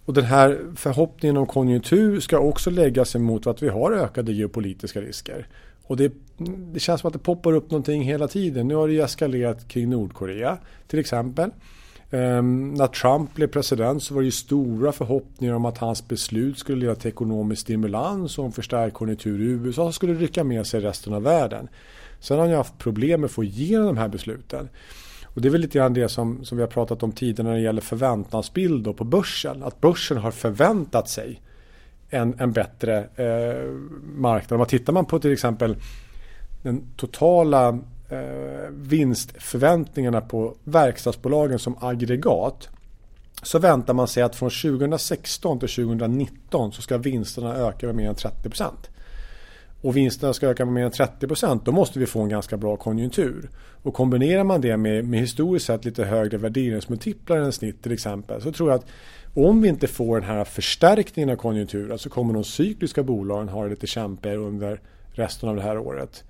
och 0.05 0.15
den 0.15 0.25
här 0.25 0.59
förhoppningen 0.77 1.37
om 1.37 1.47
konjunktur 1.47 2.21
ska 2.21 2.39
också 2.39 2.71
läggas 2.71 3.17
emot 3.17 3.47
att 3.47 3.63
vi 3.63 3.69
har 3.69 3.93
ökade 3.93 4.33
geopolitiska 4.33 5.01
risker. 5.01 5.47
Och 5.83 5.97
det, 5.97 6.13
det, 6.73 6.81
känns 6.81 7.01
som 7.01 7.09
att 7.09 7.13
det 7.13 7.19
poppar 7.19 7.53
upp 7.53 7.71
någonting 7.71 8.03
hela 8.03 8.29
tiden. 8.29 8.69
Nu 8.69 8.75
har 8.75 8.89
det 8.89 8.99
eskalerat 8.99 9.69
kring 9.69 9.91
Nordkorea 9.91 10.59
till 10.87 10.99
exempel. 10.99 11.51
Um, 12.15 12.75
när 12.75 12.87
Trump 12.87 13.35
blev 13.35 13.47
president 13.47 14.03
så 14.03 14.15
var 14.15 14.21
det 14.21 14.25
ju 14.25 14.31
stora 14.31 14.93
förhoppningar 14.93 15.55
om 15.55 15.65
att 15.65 15.79
hans 15.79 16.09
beslut 16.09 16.59
skulle 16.59 16.81
leda 16.81 16.95
till 16.95 17.09
ekonomisk 17.09 17.63
stimulans 17.63 18.39
och 18.39 18.45
en 18.45 18.53
förstärkt 18.53 18.95
konjunktur 18.95 19.41
i 19.41 19.45
USA 19.45 19.83
som 19.83 19.93
skulle 19.93 20.15
rycka 20.15 20.45
med 20.45 20.67
sig 20.67 20.81
resten 20.81 21.15
av 21.15 21.23
världen. 21.23 21.69
Sen 22.21 22.37
har 22.37 22.43
han 22.43 22.51
ju 22.51 22.57
haft 22.57 22.79
problem 22.79 23.21
med 23.21 23.27
att 23.29 23.33
få 23.33 23.45
igenom 23.45 23.87
de 23.87 23.97
här 23.97 24.09
besluten. 24.09 24.69
Och 25.25 25.41
det 25.41 25.49
är 25.49 25.51
väl 25.51 25.61
lite 25.61 25.79
grann 25.79 25.95
det 25.95 26.09
som, 26.09 26.45
som 26.45 26.59
vi 26.59 26.63
har 26.63 26.71
pratat 26.71 27.03
om 27.03 27.13
tidigare 27.13 27.49
när 27.49 27.57
det 27.57 27.63
gäller 27.63 27.81
förväntansbild 27.81 28.97
på 28.97 29.05
börsen. 29.05 29.63
Att 29.63 29.81
börsen 29.81 30.17
har 30.17 30.31
förväntat 30.31 31.09
sig 31.09 31.41
en, 32.11 32.35
en 32.39 32.53
bättre 32.53 32.99
eh, 33.17 33.71
marknad. 34.17 34.53
Om 34.53 34.59
man 34.59 34.67
tittar 34.67 34.93
man 34.93 35.05
på 35.05 35.19
till 35.19 35.33
exempel 35.33 35.77
den 36.63 36.83
totala 36.97 37.79
Eh, 38.13 38.71
vinstförväntningarna 38.71 40.21
på 40.21 40.55
verkstadsbolagen 40.65 41.59
som 41.59 41.77
aggregat 41.81 42.69
så 43.43 43.59
väntar 43.59 43.95
man 43.95 44.09
sig 44.09 44.23
att 44.23 44.37
från 44.37 44.51
2016 44.51 45.59
till 45.59 45.69
2019 45.69 46.73
så 46.73 46.83
ska 46.83 46.99
vinsterna 46.99 47.57
öka 47.57 47.87
med 47.87 47.95
mer 47.95 48.09
än 48.09 48.15
30 48.15 48.49
procent. 48.49 48.91
Och 49.83 49.97
vinsterna 49.97 50.33
ska 50.33 50.47
öka 50.49 50.65
med 50.65 50.75
mer 50.75 50.85
än 50.85 50.91
30 50.91 51.27
procent, 51.29 51.65
då 51.65 51.73
måste 51.73 51.99
vi 51.99 52.07
få 52.07 52.21
en 52.21 52.29
ganska 52.29 52.57
bra 52.57 52.77
konjunktur. 52.77 53.51
Och 53.83 53.95
kombinerar 53.95 54.45
man 54.45 54.61
det 54.61 54.77
med, 54.77 55.05
med 55.05 55.21
historiskt 55.21 55.67
sett 55.67 55.85
lite 55.85 56.05
högre 56.05 56.39
värderingsmultiplar 56.39 57.37
än 57.37 57.53
snitt 57.53 57.83
till 57.83 57.93
exempel 57.93 58.43
så 58.43 58.53
tror 58.53 58.71
jag 58.71 58.79
att 58.79 58.87
om 59.35 59.63
vi 59.63 59.69
inte 59.69 59.87
får 59.87 60.21
den 60.21 60.29
här 60.29 60.45
förstärkningen 60.45 61.31
av 61.31 61.37
konjunkturen 61.37 61.99
så 61.99 62.11
kommer 62.11 62.35
de 62.35 62.45
cykliska 62.45 63.03
bolagen 63.03 63.49
ha 63.49 63.65
det 63.65 63.71
lite 63.71 63.87
kämpigare 63.87 64.37
under 64.37 64.81
resten 65.13 65.49
av 65.49 65.57
det 65.57 65.63
här 65.63 65.79
året. 65.79 66.25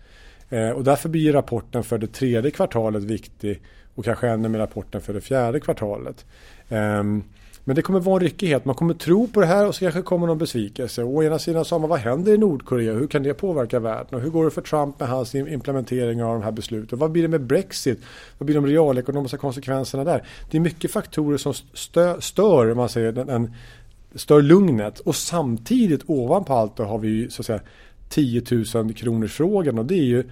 Eh, 0.53 0.71
och 0.71 0.85
därför 0.85 1.09
blir 1.09 1.33
rapporten 1.33 1.85
för 1.85 1.99
det 1.99 2.07
tredje 2.07 2.51
kvartalet 2.51 3.03
viktig 3.03 3.61
och 3.95 4.05
kanske 4.05 4.29
ännu 4.29 4.49
mer 4.49 4.59
rapporten 4.59 5.01
för 5.01 5.15
det 5.15 5.21
fjärde 5.21 5.61
kvartalet. 5.61 6.27
Ehm, 6.69 7.23
men 7.65 7.77
det 7.77 7.83
kommer 7.83 8.01
vara 8.01 8.17
en 8.17 8.21
ryckighet. 8.21 8.65
Man 8.65 8.75
kommer 8.75 8.95
tro 8.95 9.29
på 9.29 9.41
det 9.41 9.47
här 9.47 9.67
och 9.67 9.75
så 9.75 9.81
kanske 9.81 10.03
kommer 10.03 10.27
någon 10.27 10.39
besvikelse. 10.39 11.03
Å 11.03 11.23
ena 11.23 11.39
sidan 11.39 11.65
sa 11.65 11.79
man 11.79 11.91
vad 11.91 11.99
händer 11.99 12.35
i 12.35 12.39
Nordkorea? 12.39 12.93
Hur 12.93 13.07
kan 13.07 13.23
det 13.23 13.35
påverka 13.35 13.81
världen? 13.81 14.15
Och 14.15 14.21
hur 14.21 14.31
går 14.31 14.45
det 14.45 14.51
för 14.51 14.61
Trump 14.61 15.01
med 15.01 15.09
hans 15.09 15.35
implementering 15.35 16.23
av 16.23 16.35
de 16.35 16.43
här 16.43 16.53
besluten? 16.53 16.99
Vad 16.99 17.11
blir 17.11 17.23
det 17.23 17.29
med 17.29 17.41
Brexit? 17.41 18.01
Vad 18.39 18.47
blir 18.47 18.55
de 18.55 18.67
realekonomiska 18.67 19.37
konsekvenserna 19.37 20.05
där? 20.05 20.23
Det 20.51 20.57
är 20.57 20.61
mycket 20.61 20.91
faktorer 20.91 21.37
som 21.37 21.55
stö 21.55 22.21
stör, 22.21 22.75
man 22.75 22.89
säger, 22.89 23.19
en, 23.19 23.29
en, 23.29 23.55
stör 24.15 24.43
lugnet. 24.43 25.01
Och 25.01 25.17
samtidigt 25.17 26.03
ovanpå 26.07 26.53
allt 26.53 26.77
då 26.77 26.83
har 26.83 26.99
vi 26.99 27.31
så 27.31 27.43
att 27.43 27.47
säga 27.47 27.61
10 28.13 28.43
000 28.75 28.95
kronors 28.95 29.33
frågan 29.33 29.79
och 29.79 29.87
det 29.87 29.95
är 29.95 30.05
ju 30.05 30.25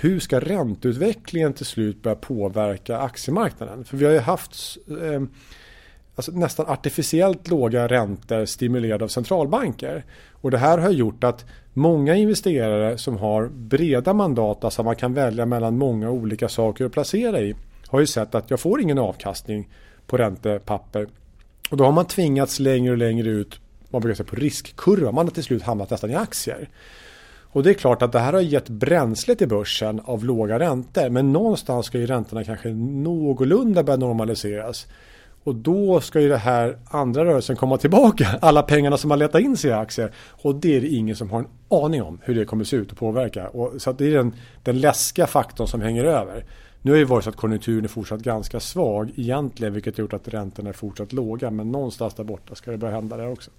hur 0.00 0.20
ska 0.20 0.40
ränteutvecklingen 0.40 1.52
till 1.52 1.66
slut 1.66 2.02
börja 2.02 2.16
påverka 2.16 2.98
aktiemarknaden? 2.98 3.84
För 3.84 3.96
vi 3.96 4.04
har 4.04 4.12
ju 4.12 4.18
haft 4.18 4.78
eh, 4.88 5.22
alltså 6.14 6.32
nästan 6.32 6.66
artificiellt 6.66 7.48
låga 7.48 7.88
räntor 7.88 8.44
stimulerade 8.44 9.04
av 9.04 9.08
centralbanker. 9.08 10.04
Och 10.32 10.50
det 10.50 10.58
här 10.58 10.78
har 10.78 10.90
gjort 10.90 11.24
att 11.24 11.44
många 11.72 12.14
investerare 12.14 12.98
som 12.98 13.16
har 13.16 13.48
breda 13.48 14.12
mandat, 14.12 14.64
alltså 14.64 14.82
man 14.82 14.96
kan 14.96 15.14
välja 15.14 15.46
mellan 15.46 15.78
många 15.78 16.10
olika 16.10 16.48
saker 16.48 16.84
att 16.84 16.92
placera 16.92 17.40
i, 17.40 17.54
har 17.86 18.00
ju 18.00 18.06
sett 18.06 18.34
att 18.34 18.50
jag 18.50 18.60
får 18.60 18.80
ingen 18.80 18.98
avkastning 18.98 19.68
på 20.06 20.16
räntepapper. 20.16 21.08
Och 21.70 21.76
då 21.76 21.84
har 21.84 21.92
man 21.92 22.06
tvingats 22.06 22.58
längre 22.58 22.92
och 22.92 22.98
längre 22.98 23.28
ut 23.28 23.60
man 23.90 24.02
brukar 24.02 24.16
säga 24.16 24.28
på 24.28 24.36
riskkurva. 24.36 25.12
Man 25.12 25.26
har 25.26 25.32
till 25.32 25.44
slut 25.44 25.62
hamnat 25.62 25.90
nästan 25.90 26.10
i 26.10 26.14
aktier. 26.14 26.68
Och 27.52 27.62
det 27.62 27.70
är 27.70 27.74
klart 27.74 28.02
att 28.02 28.12
det 28.12 28.18
här 28.18 28.32
har 28.32 28.40
gett 28.40 28.68
bränsle 28.68 29.34
till 29.34 29.48
börsen 29.48 30.00
av 30.04 30.24
låga 30.24 30.58
räntor. 30.58 31.10
Men 31.10 31.32
någonstans 31.32 31.86
ska 31.86 31.98
ju 31.98 32.06
räntorna 32.06 32.44
kanske 32.44 32.68
någorlunda 32.68 33.82
börja 33.82 33.96
normaliseras. 33.96 34.86
Och 35.44 35.54
då 35.54 36.00
ska 36.00 36.20
ju 36.20 36.28
det 36.28 36.36
här 36.36 36.78
andra 36.90 37.24
rörelsen 37.24 37.56
komma 37.56 37.78
tillbaka. 37.78 38.28
Alla 38.40 38.62
pengarna 38.62 38.96
som 38.96 39.10
har 39.10 39.18
letat 39.18 39.40
in 39.40 39.56
sig 39.56 39.70
i 39.70 39.74
aktier. 39.74 40.12
Och 40.42 40.54
det 40.54 40.76
är 40.76 40.80
det 40.80 40.88
ingen 40.88 41.16
som 41.16 41.30
har 41.30 41.38
en 41.38 41.48
aning 41.68 42.02
om 42.02 42.20
hur 42.22 42.34
det 42.34 42.44
kommer 42.44 42.64
se 42.64 42.76
ut 42.76 42.92
och 42.92 42.98
påverka. 42.98 43.48
Och 43.48 43.82
så 43.82 43.92
det 43.92 44.06
är 44.06 44.14
den, 44.14 44.34
den 44.62 44.80
läskiga 44.80 45.26
faktorn 45.26 45.66
som 45.66 45.80
hänger 45.80 46.04
över. 46.04 46.44
Nu 46.82 46.90
har 46.90 46.98
det 46.98 47.04
varit 47.04 47.24
så 47.24 47.30
att 47.30 47.36
konjunkturen 47.36 47.84
är 47.84 47.88
fortsatt 47.88 48.20
ganska 48.20 48.60
svag 48.60 49.10
egentligen 49.16 49.72
vilket 49.72 49.96
har 49.96 50.02
gjort 50.02 50.12
att 50.12 50.28
räntorna 50.28 50.68
är 50.68 50.72
fortsatt 50.72 51.12
låga. 51.12 51.50
Men 51.50 51.72
någonstans 51.72 52.14
där 52.14 52.24
borta 52.24 52.54
ska 52.54 52.70
det 52.70 52.78
börja 52.78 52.94
hända 52.94 53.16
där 53.16 53.32
också. 53.32 53.50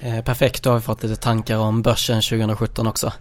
Eh, 0.00 0.24
perfekt, 0.24 0.62
då 0.62 0.70
har 0.70 0.76
vi 0.76 0.82
fått 0.82 1.02
lite 1.02 1.16
tankar 1.16 1.58
om 1.58 1.82
börsen 1.82 2.22
2017 2.22 2.86
också. 2.86 3.12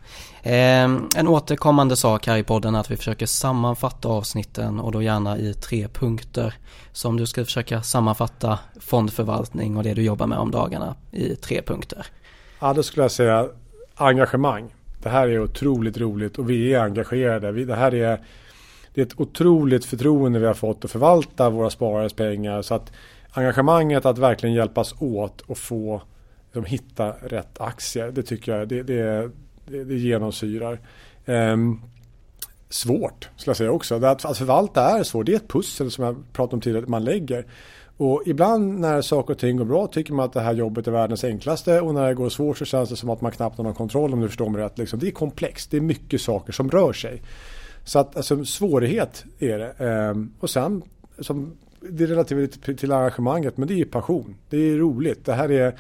Eh, 0.44 0.84
en 1.16 1.28
återkommande 1.28 1.96
sak 1.96 2.28
här 2.28 2.38
i 2.38 2.44
podden 2.44 2.76
är 2.76 2.80
att 2.80 2.92
vi 2.92 2.98
försöker 2.98 3.26
sammanfatta 3.26 4.08
avsnitten 4.08 4.80
och 4.80 4.92
då 4.92 5.02
gärna 5.02 5.38
i 5.38 5.54
tre 5.54 5.88
punkter. 5.88 6.54
Så 6.92 7.10
om 7.10 7.18
du 7.18 7.26
ska 7.26 7.46
försöka 7.46 7.82
sammanfatta 7.82 8.60
fondförvaltning 8.80 9.78
och 9.78 9.84
det 9.84 9.94
du 9.94 10.02
jobbar 10.02 10.28
med 10.28 10.38
om 10.38 10.52
dagarna 10.52 10.96
i 11.12 11.36
tre 11.36 11.62
punkter. 11.62 12.06
Ja, 12.60 12.74
då 12.74 12.84
skulle 12.84 13.04
jag 13.04 13.12
säga 13.12 13.48
engagemang. 13.96 14.74
Det 15.04 15.10
här 15.10 15.28
är 15.28 15.40
otroligt 15.40 15.98
roligt 15.98 16.38
och 16.38 16.50
vi 16.50 16.74
är 16.74 16.80
engagerade. 16.80 17.66
det 17.66 17.76
här 17.76 17.94
är, 17.94 18.22
det 18.94 19.02
är 19.02 19.06
ett 19.06 19.20
otroligt 19.20 19.86
förtroende 19.86 20.40
vi 20.40 20.46
har 20.46 20.54
fått 20.54 20.86
att 20.86 20.92
förvalta 20.92 21.50
våra 21.50 21.70
sparares 21.70 22.14
pengar. 22.14 22.62
Så 22.62 22.76
att 22.76 22.92
engagemanget 23.32 24.06
att 24.06 24.18
verkligen 24.18 24.56
hjälpas 24.56 24.96
åt 25.00 25.42
och 25.42 25.58
få 25.58 26.02
de 26.58 26.66
hittar 26.66 27.12
rätt 27.12 27.62
aktier. 27.62 28.12
Det 28.12 28.24
tycker 28.24 28.58
jag 28.58 28.68
det, 28.68 28.84
det, 28.84 29.32
det, 29.66 29.84
det 29.84 29.96
genomsyrar. 29.96 30.80
Um, 31.26 31.82
svårt, 32.70 33.30
skulle 33.36 33.50
jag 33.50 33.58
säga 33.58 33.72
också. 33.72 33.96
Att, 33.96 34.04
alltså, 34.04 34.28
att 34.28 34.38
förvalta 34.38 35.00
är 35.00 35.04
svårt. 35.04 35.26
Det 35.26 35.32
är 35.32 35.36
ett 35.36 35.48
pussel 35.48 35.92
som 35.92 36.04
jag 36.04 36.24
pratade 36.34 36.56
om 36.56 36.62
tidigare, 36.62 36.86
man 36.88 37.04
lägger. 37.04 37.46
Och 37.98 38.24
ibland 38.26 38.80
när 38.80 39.02
saker 39.02 39.34
och 39.34 39.40
ting 39.40 39.58
går 39.58 39.66
bra 39.66 39.88
tycker 39.88 40.14
man 40.14 40.26
att 40.26 40.34
det 40.34 40.42
här 40.42 40.54
jobbet 40.54 40.88
är 40.88 40.92
världens 40.92 41.24
enklaste 41.24 41.82
och 41.82 41.94
när 41.94 42.08
det 42.08 42.14
går 42.14 42.30
svårt 42.30 42.58
så 42.58 42.66
känns 42.66 42.90
det 42.90 42.96
som 42.96 43.10
att 43.10 43.22
man 43.22 43.32
knappt 43.32 43.58
har 43.58 43.64
någon 43.64 43.74
kontroll 43.74 44.14
om 44.14 44.22
du 44.22 44.28
förstår 44.28 44.50
mig 44.50 44.62
rätt. 44.62 44.78
Liksom. 44.78 45.00
Det 45.00 45.08
är 45.08 45.12
komplext, 45.12 45.72
det 45.72 45.78
är 45.78 45.82
mycket 45.82 46.22
saker 46.22 46.54
som 46.54 46.72
rör 46.72 46.94
sig. 46.94 47.22
Så 47.84 48.00
att 48.00 48.18
alltså, 48.18 48.46
svårighet 48.46 49.26
är 49.40 49.58
det. 49.60 49.72
Ehm, 49.72 50.34
och 50.40 50.50
sen 50.50 50.84
som, 51.20 51.58
det 51.80 52.04
är 52.04 52.08
relativt 52.08 52.80
till 52.80 52.92
arrangemanget 52.92 53.58
men 53.58 53.68
det 53.68 53.74
är 53.74 53.78
ju 53.78 53.86
passion. 53.86 54.36
Det 54.50 54.58
är 54.58 54.78
roligt. 54.78 55.26
Det 55.26 55.34
här 55.34 55.52
är 55.52 55.80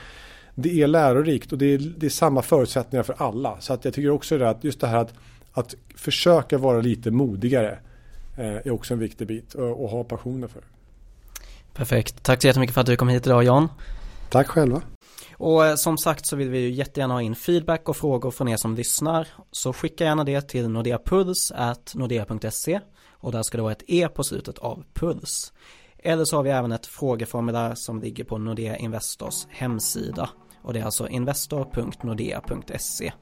det 0.59 0.81
är 0.81 0.87
lärorikt 0.87 1.51
och 1.51 1.57
det 1.57 1.73
är, 1.73 1.77
det 1.77 2.05
är 2.05 2.09
samma 2.09 2.41
förutsättningar 2.41 3.03
för 3.03 3.15
alla. 3.17 3.57
Så 3.59 3.73
att 3.73 3.85
jag 3.85 3.93
tycker 3.93 4.09
också 4.09 4.37
det 4.37 4.49
att 4.49 4.63
just 4.63 4.79
det 4.79 4.87
här 4.87 4.97
att, 4.97 5.13
att 5.51 5.75
försöka 5.95 6.57
vara 6.57 6.81
lite 6.81 7.11
modigare 7.11 7.79
eh, 8.37 8.45
är 8.45 8.71
också 8.71 8.93
en 8.93 8.99
viktig 8.99 9.27
bit 9.27 9.53
och, 9.53 9.83
och 9.83 9.89
ha 9.89 10.03
passionen 10.03 10.49
för. 10.49 10.61
Perfekt. 11.73 12.23
Tack 12.23 12.41
så 12.41 12.47
jättemycket 12.47 12.73
för 12.73 12.81
att 12.81 12.87
du 12.87 12.95
kom 12.95 13.09
hit 13.09 13.27
idag 13.27 13.43
Jan. 13.43 13.69
Tack 14.29 14.47
själva. 14.47 14.81
Och 15.33 15.65
eh, 15.65 15.75
som 15.75 15.97
sagt 15.97 16.25
så 16.25 16.35
vill 16.35 16.49
vi 16.49 16.59
ju 16.59 16.69
jättegärna 16.69 17.13
ha 17.13 17.21
in 17.21 17.35
feedback 17.35 17.89
och 17.89 17.97
frågor 17.97 18.31
från 18.31 18.47
er 18.47 18.57
som 18.57 18.75
lyssnar. 18.75 19.27
Så 19.51 19.73
skicka 19.73 20.03
gärna 20.03 20.23
det 20.23 20.41
till 20.41 20.69
nordeapuls.nordea.se 20.69 22.79
och 23.11 23.31
där 23.31 23.43
ska 23.43 23.57
det 23.57 23.63
vara 23.63 23.71
ett 23.71 23.83
E 23.87 24.07
på 24.15 24.23
slutet 24.23 24.57
av 24.57 24.83
puls. 24.93 25.53
Eller 25.97 26.25
så 26.25 26.35
har 26.35 26.43
vi 26.43 26.49
även 26.49 26.71
ett 26.71 26.85
frågeformulär 26.85 27.75
som 27.75 28.01
ligger 28.01 28.23
på 28.23 28.37
Nordea 28.37 28.77
Investors 28.77 29.45
hemsida. 29.49 30.29
Och 30.67 30.73
det 30.73 30.79
är 30.79 30.85
alltså 30.85 31.07
investor.nordea.se. 31.07 33.13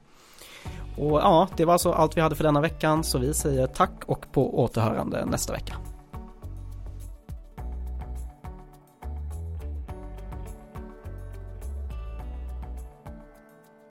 Och 0.98 1.20
ja, 1.20 1.48
det 1.58 1.66
var 1.66 1.74
alltså 1.74 1.92
allt 1.92 2.18
vi 2.18 2.22
hade 2.22 2.36
för 2.36 2.44
denna 2.44 2.62
veckan 2.62 3.04
så 3.04 3.18
vi 3.18 3.34
säger 3.34 3.68
tack 3.68 3.92
och 4.06 4.26
på 4.32 4.60
återhörande 4.60 5.26
nästa 5.26 5.54
vecka. 5.54 5.76